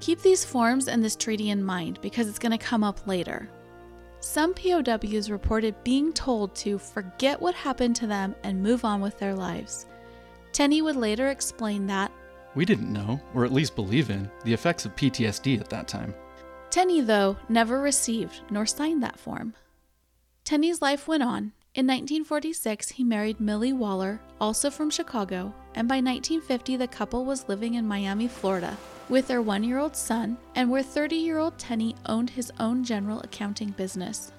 Keep 0.00 0.22
these 0.22 0.44
forms 0.44 0.88
and 0.88 1.02
this 1.02 1.16
treaty 1.16 1.50
in 1.50 1.62
mind 1.62 1.98
because 2.00 2.28
it's 2.28 2.38
going 2.38 2.56
to 2.56 2.58
come 2.58 2.84
up 2.84 3.06
later. 3.06 3.50
Some 4.20 4.54
POWs 4.54 5.30
reported 5.30 5.82
being 5.84 6.12
told 6.12 6.54
to 6.56 6.78
forget 6.78 7.40
what 7.40 7.54
happened 7.54 7.96
to 7.96 8.06
them 8.06 8.34
and 8.42 8.62
move 8.62 8.84
on 8.84 9.00
with 9.00 9.18
their 9.18 9.34
lives. 9.34 9.86
Tenney 10.52 10.82
would 10.82 10.96
later 10.96 11.28
explain 11.28 11.86
that 11.86 12.10
We 12.54 12.64
didn't 12.64 12.92
know, 12.92 13.20
or 13.34 13.44
at 13.44 13.52
least 13.52 13.76
believe 13.76 14.10
in, 14.10 14.30
the 14.44 14.52
effects 14.52 14.84
of 14.84 14.96
PTSD 14.96 15.60
at 15.60 15.70
that 15.70 15.86
time. 15.86 16.14
Tenney, 16.70 17.00
though, 17.00 17.36
never 17.48 17.80
received 17.80 18.40
nor 18.50 18.66
signed 18.66 19.02
that 19.02 19.18
form. 19.18 19.54
Tenney's 20.48 20.80
life 20.80 21.06
went 21.06 21.22
on. 21.22 21.52
In 21.74 21.86
1946, 21.86 22.88
he 22.92 23.04
married 23.04 23.38
Millie 23.38 23.74
Waller, 23.74 24.18
also 24.40 24.70
from 24.70 24.88
Chicago, 24.88 25.52
and 25.74 25.86
by 25.86 25.96
1950, 25.96 26.76
the 26.76 26.88
couple 26.88 27.26
was 27.26 27.50
living 27.50 27.74
in 27.74 27.86
Miami, 27.86 28.28
Florida, 28.28 28.74
with 29.10 29.28
their 29.28 29.42
one 29.42 29.62
year 29.62 29.76
old 29.76 29.94
son, 29.94 30.38
and 30.54 30.70
where 30.70 30.82
30 30.82 31.16
year 31.16 31.36
old 31.36 31.58
Tenney 31.58 31.94
owned 32.06 32.30
his 32.30 32.50
own 32.58 32.82
general 32.82 33.20
accounting 33.20 33.72
business. 33.72 34.32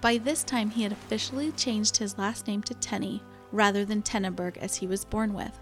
By 0.00 0.18
this 0.18 0.44
time, 0.44 0.70
he 0.70 0.84
had 0.84 0.92
officially 0.92 1.50
changed 1.50 1.96
his 1.96 2.16
last 2.16 2.46
name 2.46 2.62
to 2.62 2.74
Tenney 2.74 3.20
rather 3.50 3.84
than 3.84 4.02
Tennenberg 4.02 4.56
as 4.58 4.76
he 4.76 4.86
was 4.86 5.04
born 5.04 5.34
with. 5.34 5.58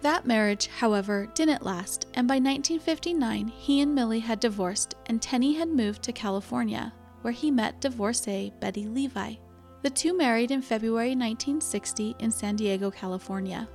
That 0.00 0.26
marriage, 0.26 0.66
however, 0.66 1.28
didn't 1.34 1.64
last, 1.64 2.08
and 2.14 2.26
by 2.26 2.40
1959, 2.40 3.46
he 3.46 3.80
and 3.80 3.94
Millie 3.94 4.18
had 4.18 4.40
divorced, 4.40 4.96
and 5.06 5.22
Tenney 5.22 5.52
had 5.52 5.68
moved 5.68 6.02
to 6.02 6.12
California, 6.12 6.92
where 7.22 7.32
he 7.32 7.50
met 7.50 7.80
divorcee 7.80 8.52
Betty 8.60 8.86
Levi. 8.86 9.34
The 9.82 9.90
two 9.90 10.16
married 10.16 10.50
in 10.50 10.62
February 10.62 11.10
1960 11.10 12.16
in 12.20 12.30
San 12.30 12.54
Diego, 12.54 12.90
California. 12.90 13.68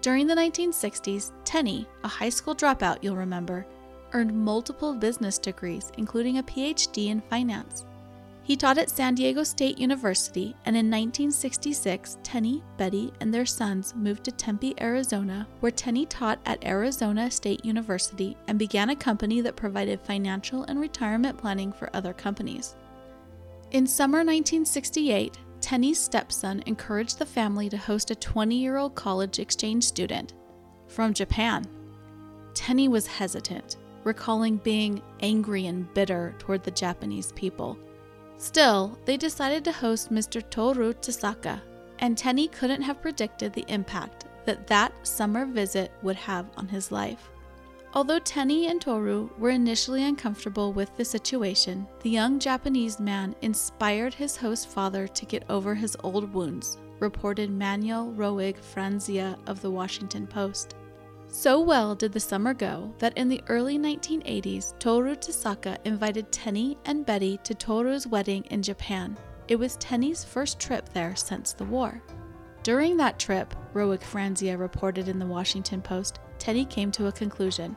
During 0.00 0.26
the 0.26 0.34
1960s, 0.34 1.32
Tenney, 1.44 1.86
a 2.02 2.08
high 2.08 2.28
school 2.28 2.54
dropout 2.54 2.98
you'll 3.02 3.16
remember, 3.16 3.66
earned 4.12 4.34
multiple 4.34 4.94
business 4.94 5.38
degrees, 5.38 5.92
including 5.98 6.38
a 6.38 6.42
PhD 6.42 7.08
in 7.08 7.20
finance. 7.20 7.84
He 8.46 8.54
taught 8.54 8.78
at 8.78 8.90
San 8.90 9.16
Diego 9.16 9.42
State 9.42 9.76
University, 9.76 10.54
and 10.66 10.76
in 10.76 10.86
1966, 10.86 12.18
Tenney, 12.22 12.62
Betty, 12.76 13.12
and 13.20 13.34
their 13.34 13.44
sons 13.44 13.92
moved 13.96 14.22
to 14.22 14.30
Tempe, 14.30 14.80
Arizona, 14.80 15.48
where 15.58 15.72
Tenney 15.72 16.06
taught 16.06 16.38
at 16.46 16.64
Arizona 16.64 17.28
State 17.28 17.64
University 17.64 18.36
and 18.46 18.56
began 18.56 18.90
a 18.90 18.94
company 18.94 19.40
that 19.40 19.56
provided 19.56 20.00
financial 20.00 20.62
and 20.62 20.78
retirement 20.78 21.36
planning 21.36 21.72
for 21.72 21.90
other 21.92 22.12
companies. 22.12 22.76
In 23.72 23.84
summer 23.84 24.18
1968, 24.18 25.36
Tenney's 25.60 25.98
stepson 25.98 26.62
encouraged 26.66 27.18
the 27.18 27.26
family 27.26 27.68
to 27.68 27.76
host 27.76 28.12
a 28.12 28.14
20 28.14 28.54
year 28.54 28.76
old 28.76 28.94
college 28.94 29.40
exchange 29.40 29.82
student 29.82 30.34
from 30.86 31.12
Japan. 31.12 31.66
Tenney 32.54 32.86
was 32.86 33.08
hesitant, 33.08 33.76
recalling 34.04 34.58
being 34.58 35.02
angry 35.18 35.66
and 35.66 35.92
bitter 35.94 36.32
toward 36.38 36.62
the 36.62 36.70
Japanese 36.70 37.32
people. 37.32 37.76
Still, 38.38 38.98
they 39.04 39.16
decided 39.16 39.64
to 39.64 39.72
host 39.72 40.12
Mr. 40.12 40.42
Toru 40.50 40.92
Tasaka, 40.92 41.60
and 41.98 42.16
Tenney 42.16 42.48
couldn't 42.48 42.82
have 42.82 43.00
predicted 43.00 43.52
the 43.52 43.64
impact 43.68 44.26
that 44.44 44.66
that 44.66 44.92
summer 45.06 45.46
visit 45.46 45.90
would 46.02 46.16
have 46.16 46.46
on 46.56 46.68
his 46.68 46.92
life. 46.92 47.30
Although 47.94 48.18
Tenney 48.18 48.66
and 48.66 48.80
Toru 48.80 49.30
were 49.38 49.50
initially 49.50 50.04
uncomfortable 50.04 50.72
with 50.72 50.94
the 50.96 51.04
situation, 51.04 51.86
the 52.02 52.10
young 52.10 52.38
Japanese 52.38 53.00
man 53.00 53.34
inspired 53.40 54.12
his 54.12 54.36
host 54.36 54.68
father 54.68 55.08
to 55.08 55.26
get 55.26 55.44
over 55.48 55.74
his 55.74 55.96
old 56.04 56.32
wounds, 56.34 56.76
reported 57.00 57.50
Manuel 57.50 58.12
Roig 58.14 58.56
Franzia 58.58 59.38
of 59.46 59.62
the 59.62 59.70
Washington 59.70 60.26
Post. 60.26 60.74
So 61.38 61.60
well 61.60 61.94
did 61.94 62.14
the 62.14 62.18
summer 62.18 62.54
go 62.54 62.94
that 62.96 63.18
in 63.18 63.28
the 63.28 63.42
early 63.48 63.78
1980s, 63.78 64.78
Toru 64.78 65.14
Tasaka 65.14 65.76
invited 65.84 66.32
Tenney 66.32 66.78
and 66.86 67.04
Betty 67.04 67.38
to 67.44 67.54
Toru's 67.54 68.06
wedding 68.06 68.44
in 68.44 68.62
Japan. 68.62 69.18
It 69.46 69.56
was 69.56 69.76
Tenney's 69.76 70.24
first 70.24 70.58
trip 70.58 70.88
there 70.94 71.14
since 71.14 71.52
the 71.52 71.66
war. 71.66 72.02
During 72.62 72.96
that 72.96 73.18
trip, 73.18 73.54
Roig 73.74 74.00
Franzia 74.00 74.58
reported 74.58 75.08
in 75.08 75.18
the 75.18 75.26
Washington 75.26 75.82
Post, 75.82 76.20
Tenney 76.38 76.64
came 76.64 76.90
to 76.92 77.08
a 77.08 77.12
conclusion. 77.12 77.76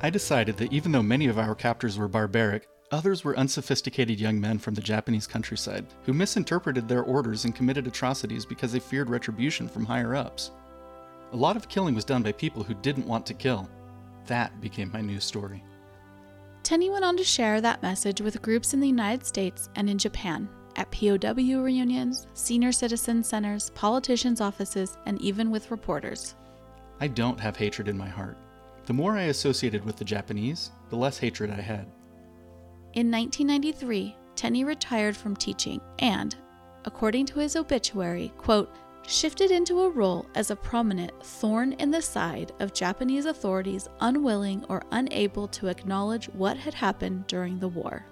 I 0.00 0.08
decided 0.08 0.56
that 0.58 0.72
even 0.72 0.92
though 0.92 1.02
many 1.02 1.26
of 1.26 1.36
our 1.36 1.56
captors 1.56 1.98
were 1.98 2.06
barbaric, 2.06 2.68
others 2.92 3.24
were 3.24 3.36
unsophisticated 3.36 4.20
young 4.20 4.40
men 4.40 4.60
from 4.60 4.74
the 4.74 4.80
Japanese 4.80 5.26
countryside 5.26 5.84
who 6.04 6.12
misinterpreted 6.12 6.86
their 6.86 7.02
orders 7.02 7.44
and 7.44 7.56
committed 7.56 7.88
atrocities 7.88 8.46
because 8.46 8.70
they 8.70 8.78
feared 8.78 9.10
retribution 9.10 9.68
from 9.68 9.84
higher 9.84 10.14
ups. 10.14 10.52
A 11.32 11.36
lot 11.36 11.56
of 11.56 11.68
killing 11.68 11.94
was 11.94 12.04
done 12.04 12.22
by 12.22 12.32
people 12.32 12.64
who 12.64 12.74
didn't 12.74 13.06
want 13.06 13.24
to 13.26 13.34
kill. 13.34 13.68
That 14.26 14.60
became 14.60 14.90
my 14.92 15.00
news 15.00 15.24
story. 15.24 15.62
Tenney 16.62 16.90
went 16.90 17.04
on 17.04 17.16
to 17.16 17.24
share 17.24 17.60
that 17.60 17.82
message 17.82 18.20
with 18.20 18.42
groups 18.42 18.74
in 18.74 18.80
the 18.80 18.86
United 18.86 19.24
States 19.24 19.68
and 19.76 19.88
in 19.88 19.96
Japan, 19.96 20.48
at 20.76 20.90
POW 20.90 21.62
reunions, 21.62 22.26
senior 22.34 22.72
citizen 22.72 23.22
centers, 23.22 23.70
politicians' 23.70 24.40
offices, 24.40 24.98
and 25.06 25.20
even 25.22 25.50
with 25.50 25.70
reporters. 25.70 26.34
I 27.00 27.08
don't 27.08 27.40
have 27.40 27.56
hatred 27.56 27.88
in 27.88 27.96
my 27.96 28.08
heart. 28.08 28.36
The 28.86 28.92
more 28.92 29.16
I 29.16 29.22
associated 29.22 29.84
with 29.84 29.96
the 29.96 30.04
Japanese, 30.04 30.70
the 30.88 30.96
less 30.96 31.16
hatred 31.18 31.50
I 31.50 31.60
had. 31.60 31.86
In 32.94 33.10
1993, 33.10 34.16
Tenney 34.34 34.64
retired 34.64 35.16
from 35.16 35.36
teaching 35.36 35.80
and, 36.00 36.34
according 36.84 37.26
to 37.26 37.38
his 37.38 37.56
obituary, 37.56 38.32
quote, 38.36 38.74
shifted 39.10 39.50
into 39.50 39.80
a 39.80 39.90
role 39.90 40.24
as 40.34 40.50
a 40.50 40.56
prominent 40.56 41.12
thorn 41.24 41.72
in 41.74 41.90
the 41.90 42.00
side 42.00 42.52
of 42.60 42.72
Japanese 42.72 43.26
authorities 43.26 43.88
unwilling 44.00 44.64
or 44.68 44.82
unable 44.92 45.48
to 45.48 45.66
acknowledge 45.66 46.26
what 46.26 46.56
had 46.56 46.74
happened 46.74 47.26
during 47.26 47.58
the 47.58 47.68
war. 47.68 48.06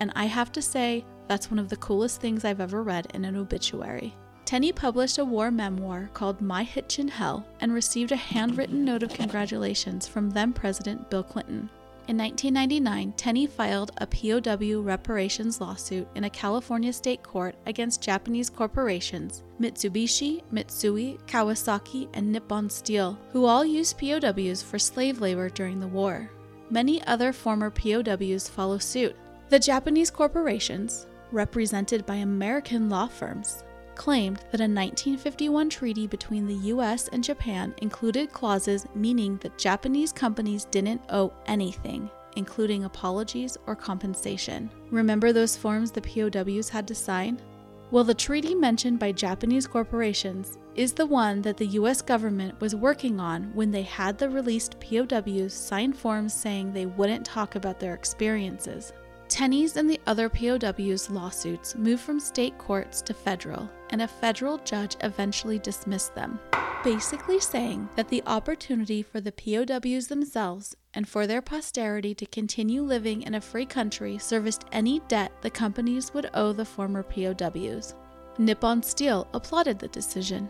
And 0.00 0.12
I 0.14 0.26
have 0.26 0.52
to 0.52 0.62
say, 0.62 1.04
that's 1.28 1.50
one 1.50 1.58
of 1.58 1.70
the 1.70 1.76
coolest 1.76 2.20
things 2.20 2.44
I've 2.44 2.60
ever 2.60 2.82
read 2.82 3.08
in 3.14 3.24
an 3.24 3.36
obituary. 3.36 4.14
Tenney 4.44 4.72
published 4.72 5.18
a 5.18 5.24
war 5.24 5.50
memoir 5.50 6.10
called 6.14 6.40
My 6.40 6.62
Hitch 6.62 6.98
in 6.98 7.08
Hell 7.08 7.46
and 7.60 7.72
received 7.72 8.12
a 8.12 8.16
handwritten 8.16 8.84
note 8.84 9.02
of 9.02 9.12
congratulations 9.12 10.06
from 10.06 10.30
then 10.30 10.52
President 10.52 11.10
Bill 11.10 11.22
Clinton. 11.22 11.70
In 12.08 12.16
1999, 12.16 13.12
Tenney 13.18 13.46
filed 13.46 13.90
a 13.98 14.06
POW 14.06 14.80
reparations 14.80 15.60
lawsuit 15.60 16.08
in 16.14 16.24
a 16.24 16.30
California 16.30 16.90
state 16.90 17.22
court 17.22 17.54
against 17.66 18.00
Japanese 18.00 18.48
corporations 18.48 19.42
Mitsubishi, 19.60 20.42
Mitsui, 20.50 21.20
Kawasaki, 21.26 22.08
and 22.14 22.32
Nippon 22.32 22.70
Steel, 22.70 23.18
who 23.32 23.44
all 23.44 23.62
used 23.62 23.98
POWs 23.98 24.62
for 24.62 24.78
slave 24.78 25.20
labor 25.20 25.50
during 25.50 25.80
the 25.80 25.86
war. 25.86 26.30
Many 26.70 27.06
other 27.06 27.30
former 27.30 27.70
POWs 27.70 28.48
follow 28.48 28.78
suit. 28.78 29.14
The 29.50 29.58
Japanese 29.58 30.10
corporations, 30.10 31.06
represented 31.30 32.06
by 32.06 32.16
American 32.16 32.88
law 32.88 33.08
firms, 33.08 33.64
claimed 33.98 34.38
that 34.50 34.60
a 34.60 34.64
1951 34.64 35.68
treaty 35.68 36.06
between 36.06 36.46
the 36.46 36.68
US 36.72 37.08
and 37.08 37.22
Japan 37.22 37.74
included 37.82 38.32
clauses 38.32 38.86
meaning 38.94 39.36
that 39.38 39.58
Japanese 39.58 40.12
companies 40.12 40.64
didn't 40.64 41.02
owe 41.10 41.32
anything, 41.46 42.08
including 42.36 42.84
apologies 42.84 43.58
or 43.66 43.76
compensation. 43.76 44.70
Remember 44.90 45.32
those 45.32 45.56
forms 45.56 45.90
the 45.90 46.00
POWs 46.00 46.70
had 46.70 46.88
to 46.88 46.94
sign? 46.94 47.42
Well, 47.90 48.04
the 48.04 48.14
treaty 48.14 48.54
mentioned 48.54 48.98
by 48.98 49.12
Japanese 49.12 49.66
corporations 49.66 50.58
is 50.74 50.92
the 50.92 51.06
one 51.06 51.42
that 51.42 51.56
the 51.56 51.66
US 51.78 52.00
government 52.00 52.60
was 52.60 52.76
working 52.76 53.18
on 53.18 53.50
when 53.54 53.70
they 53.70 53.82
had 53.82 54.16
the 54.16 54.30
released 54.30 54.78
POWs 54.78 55.52
sign 55.52 55.92
forms 55.92 56.32
saying 56.32 56.72
they 56.72 56.86
wouldn't 56.86 57.26
talk 57.26 57.56
about 57.56 57.80
their 57.80 57.94
experiences. 57.94 58.92
Tenney's 59.28 59.76
and 59.76 59.90
the 59.90 60.00
other 60.06 60.28
POWs' 60.28 61.10
lawsuits 61.10 61.74
moved 61.74 62.02
from 62.02 62.20
state 62.20 62.56
courts 62.56 63.02
to 63.02 63.12
federal, 63.12 63.68
and 63.90 64.02
a 64.02 64.08
federal 64.08 64.58
judge 64.58 64.96
eventually 65.00 65.58
dismissed 65.58 66.14
them. 66.14 66.38
basically 66.84 67.40
saying 67.40 67.88
that 67.96 68.08
the 68.08 68.22
opportunity 68.26 69.02
for 69.02 69.20
the 69.20 69.32
POWs 69.32 70.06
themselves 70.06 70.76
and 70.94 71.08
for 71.08 71.26
their 71.26 71.42
posterity 71.42 72.14
to 72.14 72.24
continue 72.26 72.82
living 72.82 73.22
in 73.22 73.34
a 73.34 73.40
free 73.40 73.66
country 73.66 74.16
serviced 74.16 74.64
any 74.70 75.00
debt 75.08 75.32
the 75.42 75.50
companies 75.50 76.14
would 76.14 76.30
owe 76.34 76.52
the 76.52 76.64
former 76.64 77.02
POWs. 77.02 77.94
Nippon 78.38 78.82
Steel 78.82 79.26
applauded 79.34 79.78
the 79.78 79.88
decision. 79.88 80.48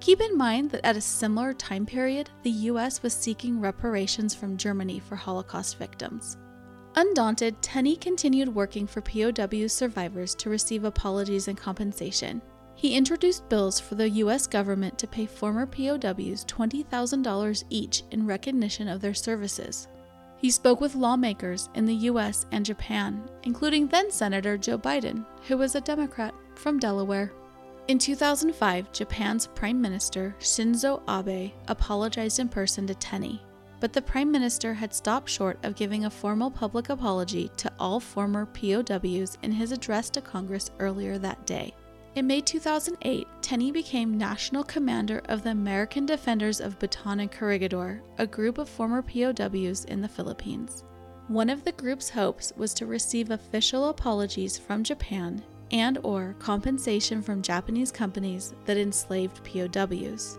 Keep 0.00 0.20
in 0.20 0.36
mind 0.36 0.70
that 0.70 0.84
at 0.84 0.96
a 0.96 1.00
similar 1.00 1.52
time 1.52 1.86
period, 1.86 2.28
the 2.42 2.50
US 2.50 3.02
was 3.02 3.14
seeking 3.14 3.60
reparations 3.60 4.34
from 4.34 4.56
Germany 4.56 4.98
for 4.98 5.14
Holocaust 5.14 5.78
victims. 5.78 6.36
Undaunted, 6.96 7.60
Tenney 7.62 7.96
continued 7.96 8.54
working 8.54 8.86
for 8.86 9.00
POW 9.00 9.66
survivors 9.68 10.34
to 10.36 10.50
receive 10.50 10.84
apologies 10.84 11.48
and 11.48 11.56
compensation. 11.56 12.42
He 12.76 12.96
introduced 12.96 13.48
bills 13.48 13.78
for 13.78 13.94
the 13.94 14.08
U.S. 14.10 14.46
government 14.46 14.98
to 14.98 15.06
pay 15.06 15.26
former 15.26 15.64
POWs 15.66 16.44
$20,000 16.44 17.64
each 17.70 18.02
in 18.10 18.26
recognition 18.26 18.88
of 18.88 19.00
their 19.00 19.14
services. 19.14 19.88
He 20.36 20.50
spoke 20.50 20.80
with 20.80 20.94
lawmakers 20.94 21.70
in 21.74 21.86
the 21.86 21.94
U.S. 21.94 22.46
and 22.52 22.66
Japan, 22.66 23.28
including 23.44 23.86
then 23.86 24.10
Senator 24.10 24.58
Joe 24.58 24.76
Biden, 24.76 25.24
who 25.46 25.56
was 25.56 25.74
a 25.74 25.80
Democrat 25.80 26.34
from 26.56 26.78
Delaware. 26.78 27.32
In 27.88 27.98
2005, 27.98 28.92
Japan's 28.92 29.46
Prime 29.46 29.80
Minister 29.80 30.34
Shinzo 30.40 31.02
Abe 31.08 31.52
apologized 31.68 32.40
in 32.40 32.48
person 32.48 32.86
to 32.86 32.94
Tenney, 32.94 33.42
but 33.78 33.92
the 33.92 34.02
Prime 34.02 34.30
Minister 34.30 34.74
had 34.74 34.94
stopped 34.94 35.30
short 35.30 35.58
of 35.62 35.76
giving 35.76 36.04
a 36.04 36.10
formal 36.10 36.50
public 36.50 36.88
apology 36.88 37.50
to 37.56 37.72
all 37.78 38.00
former 38.00 38.46
POWs 38.46 39.38
in 39.42 39.52
his 39.52 39.70
address 39.70 40.10
to 40.10 40.20
Congress 40.20 40.70
earlier 40.78 41.18
that 41.18 41.46
day. 41.46 41.74
In 42.14 42.28
May 42.28 42.40
2008, 42.40 43.26
Tenney 43.42 43.72
became 43.72 44.16
National 44.16 44.62
Commander 44.62 45.20
of 45.24 45.42
the 45.42 45.50
American 45.50 46.06
Defenders 46.06 46.60
of 46.60 46.78
Bataan 46.78 47.20
and 47.20 47.30
Corregidor, 47.30 48.04
a 48.18 48.26
group 48.26 48.58
of 48.58 48.68
former 48.68 49.02
POWs 49.02 49.84
in 49.86 50.00
the 50.00 50.08
Philippines. 50.08 50.84
One 51.26 51.50
of 51.50 51.64
the 51.64 51.72
group's 51.72 52.08
hopes 52.08 52.52
was 52.56 52.72
to 52.74 52.86
receive 52.86 53.32
official 53.32 53.88
apologies 53.88 54.56
from 54.56 54.84
Japan 54.84 55.42
and 55.72 55.98
or 56.04 56.36
compensation 56.38 57.20
from 57.20 57.42
Japanese 57.42 57.90
companies 57.90 58.54
that 58.64 58.76
enslaved 58.76 59.42
POWs. 59.42 60.38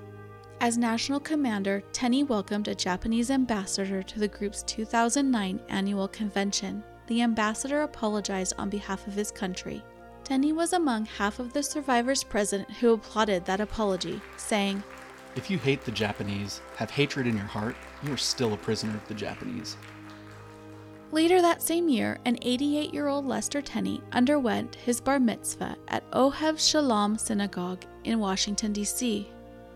As 0.62 0.78
national 0.78 1.20
commander, 1.20 1.84
Tenney 1.92 2.24
welcomed 2.24 2.70
a 2.70 2.76
Japanese 2.76 3.30
ambassador 3.30 4.02
to 4.02 4.20
the 4.20 4.30
group's 4.30 4.64
2009 4.64 5.60
annual 5.68 6.08
convention. 6.08 6.86
The 7.08 7.22
ambassador 7.22 7.82
apologized 7.82 8.54
on 8.58 8.70
behalf 8.70 9.06
of 9.08 9.14
his 9.14 9.30
country. 9.30 9.84
Tenney 10.26 10.52
was 10.52 10.74
among 10.74 11.06
half 11.06 11.38
of 11.38 11.54
the 11.54 11.62
survivors 11.62 12.24
present 12.24 12.70
who 12.72 12.94
applauded 12.94 13.46
that 13.46 13.62
apology, 13.62 14.20
saying, 14.38 14.84
If 15.36 15.52
you 15.52 15.60
hate 15.60 15.86
the 15.86 15.92
Japanese, 15.92 16.62
have 16.78 16.90
hatred 16.90 17.28
in 17.28 17.38
your 17.38 17.46
heart, 17.46 17.76
you 18.04 18.12
are 18.12 18.18
still 18.18 18.54
a 18.54 18.58
prisoner 18.58 18.96
of 18.96 19.08
the 19.08 19.14
Japanese. 19.14 19.78
Later 21.12 21.44
that 21.44 21.62
same 21.62 21.88
year, 21.88 22.18
an 22.26 22.40
88 22.42 22.92
year 22.92 23.08
old 23.08 23.28
Lester 23.28 23.62
Tenney 23.62 24.02
underwent 24.14 24.74
his 24.74 25.00
bar 25.00 25.20
mitzvah 25.20 25.78
at 25.90 26.10
Ohev 26.10 26.60
Shalom 26.60 27.20
Synagogue 27.20 27.86
in 28.04 28.18
Washington, 28.20 28.74
D.C. 28.74 29.30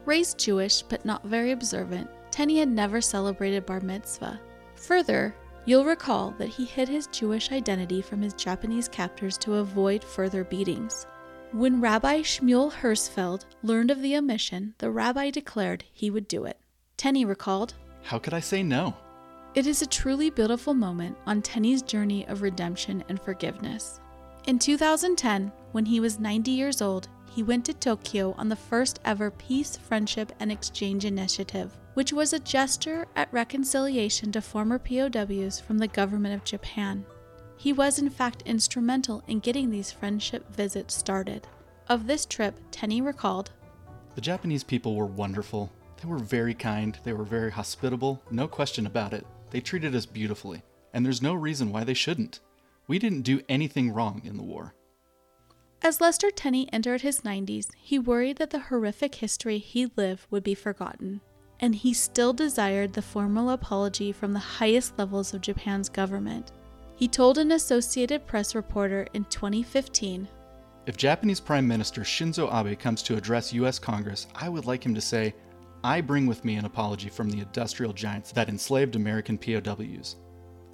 Raised 0.06 0.40
Jewish 0.40 0.82
but 0.82 1.06
not 1.06 1.24
very 1.26 1.52
observant, 1.52 2.10
Tenney 2.32 2.58
had 2.58 2.70
never 2.70 3.02
celebrated 3.02 3.68
bar 3.68 3.82
mitzvah. 3.82 4.42
Further, 4.74 5.36
you'll 5.66 5.86
recall 5.86 6.32
that 6.38 6.50
he 6.50 6.66
hid 6.66 6.88
his 6.88 7.08
Jewish 7.08 7.52
identity 7.52 8.02
from 8.02 8.22
his 8.22 8.34
Japanese 8.34 8.88
captors 8.88 9.38
to 9.40 9.56
avoid 9.56 10.04
further 10.04 10.44
beatings. 10.44 11.06
When 11.52 11.82
Rabbi 11.82 12.22
Shmuel 12.22 12.72
Herzfeld 12.72 13.46
learned 13.64 13.90
of 13.90 14.02
the 14.02 14.16
omission, 14.16 14.76
the 14.78 14.92
rabbi 14.92 15.32
declared 15.32 15.84
he 15.92 16.12
would 16.12 16.28
do 16.28 16.46
it. 16.46 16.60
Tenney 16.98 17.26
recalled, 17.26 17.74
How 18.04 18.20
could 18.20 18.34
I 18.34 18.40
say 18.40 18.62
no? 18.62 18.96
It 19.56 19.66
is 19.66 19.82
a 19.82 19.88
truly 19.88 20.30
beautiful 20.30 20.76
moment 20.76 21.18
on 21.26 21.42
Tenney's 21.42 21.82
journey 21.82 22.28
of 22.28 22.44
redemption 22.44 23.04
and 23.10 23.20
forgiveness. 23.20 24.00
In 24.46 24.60
2010, 24.60 25.52
when 25.72 25.86
he 25.86 26.00
was 26.00 26.20
90 26.20 26.52
years 26.52 26.82
old, 26.82 27.08
he 27.30 27.44
went 27.44 27.66
to 27.66 27.74
Tokyo 27.74 28.34
on 28.38 28.50
the 28.50 28.56
first 28.56 29.00
ever 29.06 29.32
Peace, 29.32 29.78
Friendship, 29.78 30.32
and 30.40 30.52
Exchange 30.52 31.06
Initiative, 31.06 31.78
which 31.94 32.12
was 32.12 32.34
a 32.34 32.40
gesture 32.40 33.08
at 33.16 33.32
reconciliation 33.32 34.32
to 34.32 34.42
former 34.42 34.80
POWs 34.80 35.60
from 35.60 35.78
the 35.78 35.88
government 35.88 36.34
of 36.36 36.44
Japan. 36.44 37.06
He 37.58 37.74
was, 37.74 38.00
in 38.00 38.10
fact, 38.10 38.44
instrumental 38.46 39.24
in 39.28 39.40
getting 39.40 39.70
these 39.70 39.92
friendship 39.92 40.50
visits 40.56 40.96
started. 40.96 41.48
Of 41.88 42.08
this 42.08 42.26
trip, 42.26 42.58
Tenney 42.72 43.02
recalled 43.02 43.52
The 44.16 44.22
Japanese 44.22 44.64
people 44.64 44.96
were 44.96 45.06
wonderful. 45.06 45.72
They 46.02 46.08
were 46.08 46.20
very 46.20 46.54
kind, 46.54 46.98
they 47.04 47.14
were 47.14 47.26
very 47.26 47.52
hospitable, 47.52 48.22
no 48.32 48.48
question 48.48 48.86
about 48.86 49.14
it. 49.14 49.28
They 49.52 49.60
treated 49.60 49.94
us 49.94 50.06
beautifully, 50.06 50.64
and 50.94 51.06
there's 51.06 51.22
no 51.22 51.34
reason 51.34 51.72
why 51.72 51.84
they 51.84 51.94
shouldn't. 51.94 52.40
We 52.88 52.98
didn't 52.98 53.22
do 53.22 53.42
anything 53.50 53.92
wrong 53.92 54.22
in 54.24 54.38
the 54.38 54.44
war. 54.44 54.74
As 55.82 56.02
Lester 56.02 56.30
Tenney 56.30 56.68
entered 56.74 57.02
his 57.02 57.22
90s, 57.22 57.70
he 57.78 57.98
worried 57.98 58.36
that 58.38 58.50
the 58.50 58.60
horrific 58.60 59.16
history 59.16 59.60
he'd 59.60 59.92
live 59.96 60.28
would 60.30 60.44
be 60.44 60.54
forgotten, 60.54 61.22
and 61.62 61.74
he 61.74 61.94
still 61.94 62.34
desired 62.34 62.92
the 62.92 63.02
formal 63.02 63.52
apology 63.52 64.12
from 64.12 64.34
the 64.34 64.40
highest 64.40 65.00
levels 65.00 65.34
of 65.34 65.40
Japan's 65.40 65.88
government. 65.88 66.52
He 66.98 67.08
told 67.08 67.38
an 67.38 67.54
Associated 67.54 68.28
Press 68.28 68.56
reporter 68.56 69.08
in 69.14 69.24
2015 69.26 70.28
If 70.86 70.98
Japanese 70.98 71.40
Prime 71.40 71.66
Minister 71.66 72.02
Shinzo 72.02 72.54
Abe 72.54 72.78
comes 72.78 73.02
to 73.04 73.16
address 73.16 73.54
US 73.54 73.80
Congress, 73.80 74.28
I 74.36 74.50
would 74.50 74.66
like 74.66 74.86
him 74.86 74.94
to 74.96 75.02
say, 75.02 75.34
I 75.82 76.02
bring 76.02 76.28
with 76.28 76.44
me 76.44 76.56
an 76.56 76.66
apology 76.66 77.08
from 77.08 77.30
the 77.30 77.40
industrial 77.40 77.94
giants 77.94 78.34
that 78.34 78.50
enslaved 78.50 78.98
American 78.98 79.38
POWs. 79.38 80.18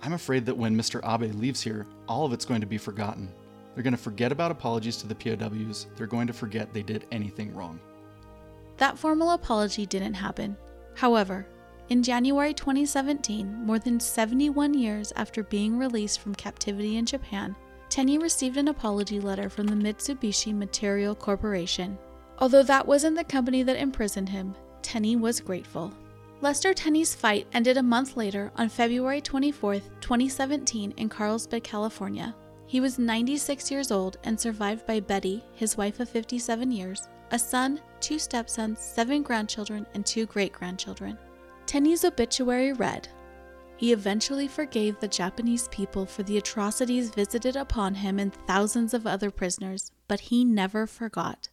I'm 0.02 0.14
afraid 0.14 0.48
that 0.48 0.58
when 0.58 0.76
Mr. 0.76 1.00
Abe 1.08 1.32
leaves 1.36 1.62
here, 1.62 1.86
all 2.08 2.26
of 2.26 2.34
it's 2.34 2.46
going 2.46 2.62
to 2.62 2.68
be 2.68 2.80
forgotten. 2.80 3.32
They're 3.76 3.84
going 3.84 3.92
to 3.92 4.02
forget 4.02 4.32
about 4.32 4.52
apologies 4.52 4.98
to 4.98 5.08
the 5.08 5.16
POWs, 5.16 5.88
they're 5.98 6.08
going 6.08 6.28
to 6.28 6.34
forget 6.34 6.74
they 6.74 6.82
did 6.82 7.06
anything 7.12 7.54
wrong. 7.54 7.80
That 8.78 8.98
formal 8.98 9.32
apology 9.32 9.86
didn't 9.86 10.14
happen. 10.14 10.56
However, 10.96 11.46
in 11.90 12.02
January 12.02 12.54
2017, 12.54 13.66
more 13.66 13.78
than 13.78 14.00
71 14.00 14.74
years 14.74 15.14
after 15.16 15.44
being 15.44 15.78
released 15.78 16.20
from 16.20 16.34
captivity 16.34 16.98
in 16.98 17.06
Japan, 17.06 17.56
Tenney 17.90 18.18
received 18.18 18.58
an 18.58 18.70
apology 18.70 19.20
letter 19.20 19.50
from 19.50 19.68
the 19.68 19.76
Mitsubishi 19.76 20.56
Material 20.56 21.14
Corporation. 21.14 21.98
Although 22.40 22.64
that 22.64 22.88
wasn't 22.88 23.16
the 23.16 23.24
company 23.24 23.62
that 23.64 23.78
imprisoned 23.78 24.30
him, 24.30 24.56
Tenney 24.82 25.16
was 25.16 25.40
grateful. 25.40 25.94
Lester 26.42 26.74
Tenney's 26.74 27.16
fight 27.16 27.48
ended 27.54 27.78
a 27.78 27.84
month 27.84 28.18
later 28.18 28.52
on 28.56 28.70
February 28.70 29.22
24, 29.22 29.76
2017, 30.02 30.94
in 30.98 31.08
Carlsbad, 31.08 31.64
California. 31.64 32.36
He 32.76 32.82
was 32.82 33.00
96 33.00 33.72
years 33.72 33.90
old 33.90 34.18
and 34.26 34.38
survived 34.38 34.86
by 34.86 35.00
Betty, 35.00 35.42
his 35.54 35.78
wife 35.78 36.02
of 36.02 36.10
57 36.10 36.74
years, 36.74 37.08
a 37.32 37.40
son, 37.40 37.80
two 38.02 38.20
stepsons, 38.20 38.82
seven 38.82 39.24
grandchildren, 39.24 39.86
and 39.94 40.06
two 40.06 40.26
great 40.26 40.52
grandchildren. 40.52 41.18
Tenney's 41.68 42.04
obituary 42.04 42.74
read 42.74 43.08
He 43.78 43.94
eventually 43.94 44.50
forgave 44.50 45.00
the 45.00 45.08
Japanese 45.08 45.70
people 45.70 46.06
for 46.06 46.24
the 46.24 46.38
atrocities 46.38 47.12
visited 47.12 47.56
upon 47.56 47.96
him 47.96 48.20
and 48.20 48.34
thousands 48.46 48.94
of 48.94 49.08
other 49.08 49.32
prisoners, 49.32 49.94
but 50.10 50.20
he 50.20 50.44
never 50.44 50.86
forgot. 50.86 51.48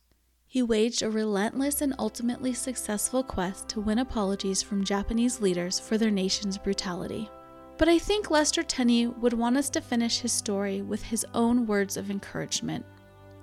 He 0.49 0.61
waged 0.61 1.03
a 1.03 1.09
relentless 1.09 1.83
and 1.83 1.95
ultimately 2.01 2.53
successful 2.53 3.23
quest 3.23 3.69
to 3.69 3.81
win 3.81 4.01
apologies 4.01 4.61
from 4.61 4.83
Japanese 4.83 5.41
leaders 5.41 5.79
for 5.79 5.97
their 5.97 6.11
nation's 6.11 6.59
brutality. 6.59 7.31
But 7.79 7.89
I 7.89 7.99
think 7.99 8.31
Lester 8.31 8.63
Tenney 8.63 9.07
would 9.07 9.33
want 9.33 9.57
us 9.57 9.69
to 9.71 9.81
finish 9.81 10.21
his 10.21 10.33
story 10.33 10.83
with 10.83 11.03
his 11.03 11.27
own 11.35 11.67
words 11.67 11.97
of 11.97 12.11
encouragement. 12.11 12.85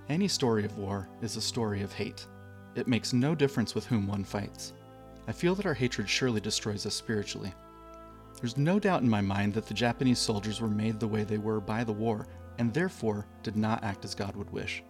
Any 0.08 0.28
story 0.28 0.66
of 0.66 0.78
war 0.78 1.10
is 1.22 1.36
a 1.36 1.42
story 1.42 1.82
of 1.82 1.94
hate. 1.94 2.26
It 2.76 2.88
makes 2.88 3.14
no 3.14 3.36
difference 3.36 3.76
with 3.76 3.86
whom 3.86 4.08
one 4.08 4.24
fights. 4.24 4.74
I 5.28 5.32
feel 5.32 5.56
that 5.56 5.66
our 5.66 5.74
hatred 5.74 6.10
surely 6.10 6.40
destroys 6.40 6.86
us 6.86 6.96
spiritually. 6.96 7.54
There's 8.40 8.58
no 8.58 8.80
doubt 8.80 9.02
in 9.02 9.10
my 9.10 9.22
mind 9.22 9.54
that 9.54 9.68
the 9.68 9.74
Japanese 9.74 10.20
soldiers 10.20 10.62
were 10.62 10.70
made 10.70 11.00
the 11.00 11.08
way 11.08 11.24
they 11.24 11.38
were 11.38 11.60
by 11.60 11.84
the 11.84 11.92
war, 11.94 12.26
and 12.58 12.74
therefore 12.74 13.28
did 13.44 13.58
not 13.58 13.84
act 13.84 14.06
as 14.06 14.16
God 14.16 14.36
would 14.36 14.50
wish. 14.52 14.84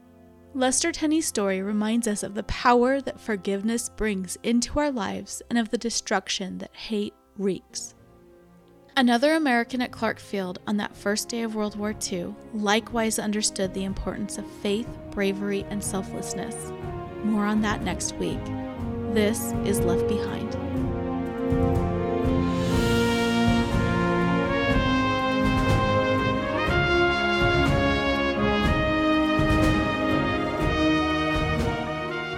Lester 0.53 0.91
Tenney's 0.91 1.27
story 1.27 1.61
reminds 1.61 2.07
us 2.07 2.23
of 2.23 2.33
the 2.33 2.43
power 2.43 3.01
that 3.01 3.19
forgiveness 3.19 3.89
brings 3.89 4.37
into 4.43 4.79
our 4.79 4.91
lives 4.91 5.41
and 5.49 5.59
of 5.59 5.69
the 5.69 5.77
destruction 5.77 6.57
that 6.59 6.75
hate 6.75 7.13
wreaks. 7.37 7.95
Another 8.97 9.33
American 9.33 9.81
at 9.81 9.91
Clark 9.91 10.19
Field 10.19 10.59
on 10.67 10.77
that 10.77 10.95
first 10.95 11.29
day 11.29 11.43
of 11.43 11.55
World 11.55 11.77
War 11.77 11.95
II 12.11 12.35
likewise 12.53 13.17
understood 13.17 13.73
the 13.73 13.85
importance 13.85 14.37
of 14.37 14.45
faith, 14.61 14.87
bravery, 15.11 15.65
and 15.69 15.83
selflessness. 15.83 16.71
More 17.23 17.45
on 17.45 17.61
that 17.61 17.83
next 17.83 18.15
week. 18.15 18.43
This 19.13 19.53
is 19.65 19.79
Left 19.79 20.07
Behind. 20.07 20.51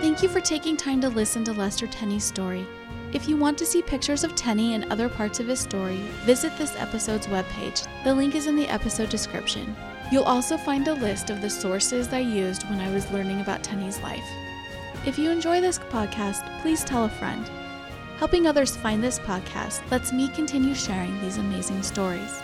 Thank 0.01 0.21
you 0.21 0.29
for 0.29 0.41
taking 0.41 0.77
time 0.77 1.01
to 1.01 1.09
listen 1.09 1.43
to 1.45 1.53
Lester 1.53 1.87
Tenney's 1.87 2.23
story. 2.23 2.67
If 3.13 3.27
you 3.27 3.35
want 3.35 3.57
to 3.57 3.65
see 3.65 3.81
pictures 3.81 4.23
of 4.23 4.35
Tenney 4.35 4.73
and 4.73 4.85
other 4.85 5.09
parts 5.09 5.41
of 5.41 5.47
his 5.47 5.59
story, 5.59 5.97
visit 6.23 6.57
this 6.57 6.77
episode's 6.77 7.27
webpage. 7.27 7.85
The 8.05 8.13
link 8.13 8.35
is 8.35 8.47
in 8.47 8.55
the 8.55 8.69
episode 8.69 9.09
description. 9.09 9.75
You'll 10.13 10.23
also 10.23 10.57
find 10.57 10.87
a 10.87 10.93
list 10.93 11.29
of 11.29 11.41
the 11.41 11.49
sources 11.49 12.13
I 12.13 12.19
used 12.19 12.63
when 12.69 12.79
I 12.79 12.89
was 12.89 13.11
learning 13.11 13.41
about 13.41 13.63
Tenney's 13.63 13.99
life. 13.99 14.23
If 15.05 15.19
you 15.19 15.29
enjoy 15.29 15.59
this 15.59 15.77
podcast, 15.77 16.61
please 16.61 16.85
tell 16.85 17.03
a 17.03 17.09
friend. 17.09 17.49
Helping 18.17 18.47
others 18.47 18.77
find 18.77 19.03
this 19.03 19.19
podcast 19.19 19.81
lets 19.91 20.13
me 20.13 20.29
continue 20.29 20.73
sharing 20.73 21.19
these 21.19 21.37
amazing 21.37 21.83
stories. 21.83 22.41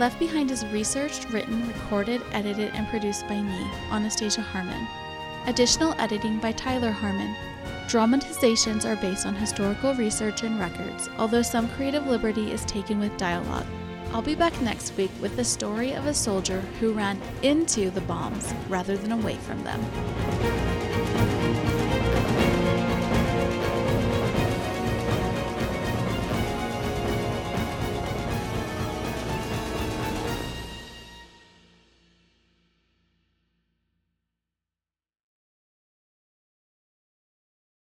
Left 0.00 0.18
Behind 0.18 0.50
is 0.50 0.64
researched, 0.66 1.28
written, 1.28 1.68
recorded, 1.68 2.22
edited, 2.32 2.72
and 2.74 2.88
produced 2.88 3.28
by 3.28 3.42
me, 3.42 3.70
Anastasia 3.90 4.40
Harmon. 4.40 4.86
Additional 5.46 5.94
editing 5.98 6.38
by 6.38 6.52
Tyler 6.52 6.92
Harmon. 6.92 7.36
Dramatizations 7.88 8.84
are 8.84 8.96
based 8.96 9.24
on 9.24 9.34
historical 9.34 9.94
research 9.94 10.42
and 10.42 10.60
records, 10.60 11.08
although 11.16 11.40
some 11.40 11.70
creative 11.70 12.06
liberty 12.06 12.52
is 12.52 12.62
taken 12.66 13.00
with 13.00 13.16
dialogue. 13.16 13.64
I'll 14.12 14.20
be 14.20 14.34
back 14.34 14.60
next 14.60 14.94
week 14.98 15.10
with 15.22 15.36
the 15.36 15.44
story 15.44 15.92
of 15.92 16.06
a 16.06 16.12
soldier 16.12 16.60
who 16.80 16.92
ran 16.92 17.18
into 17.42 17.88
the 17.88 18.02
bombs 18.02 18.52
rather 18.68 18.98
than 18.98 19.12
away 19.12 19.36
from 19.36 19.64
them. 19.64 19.80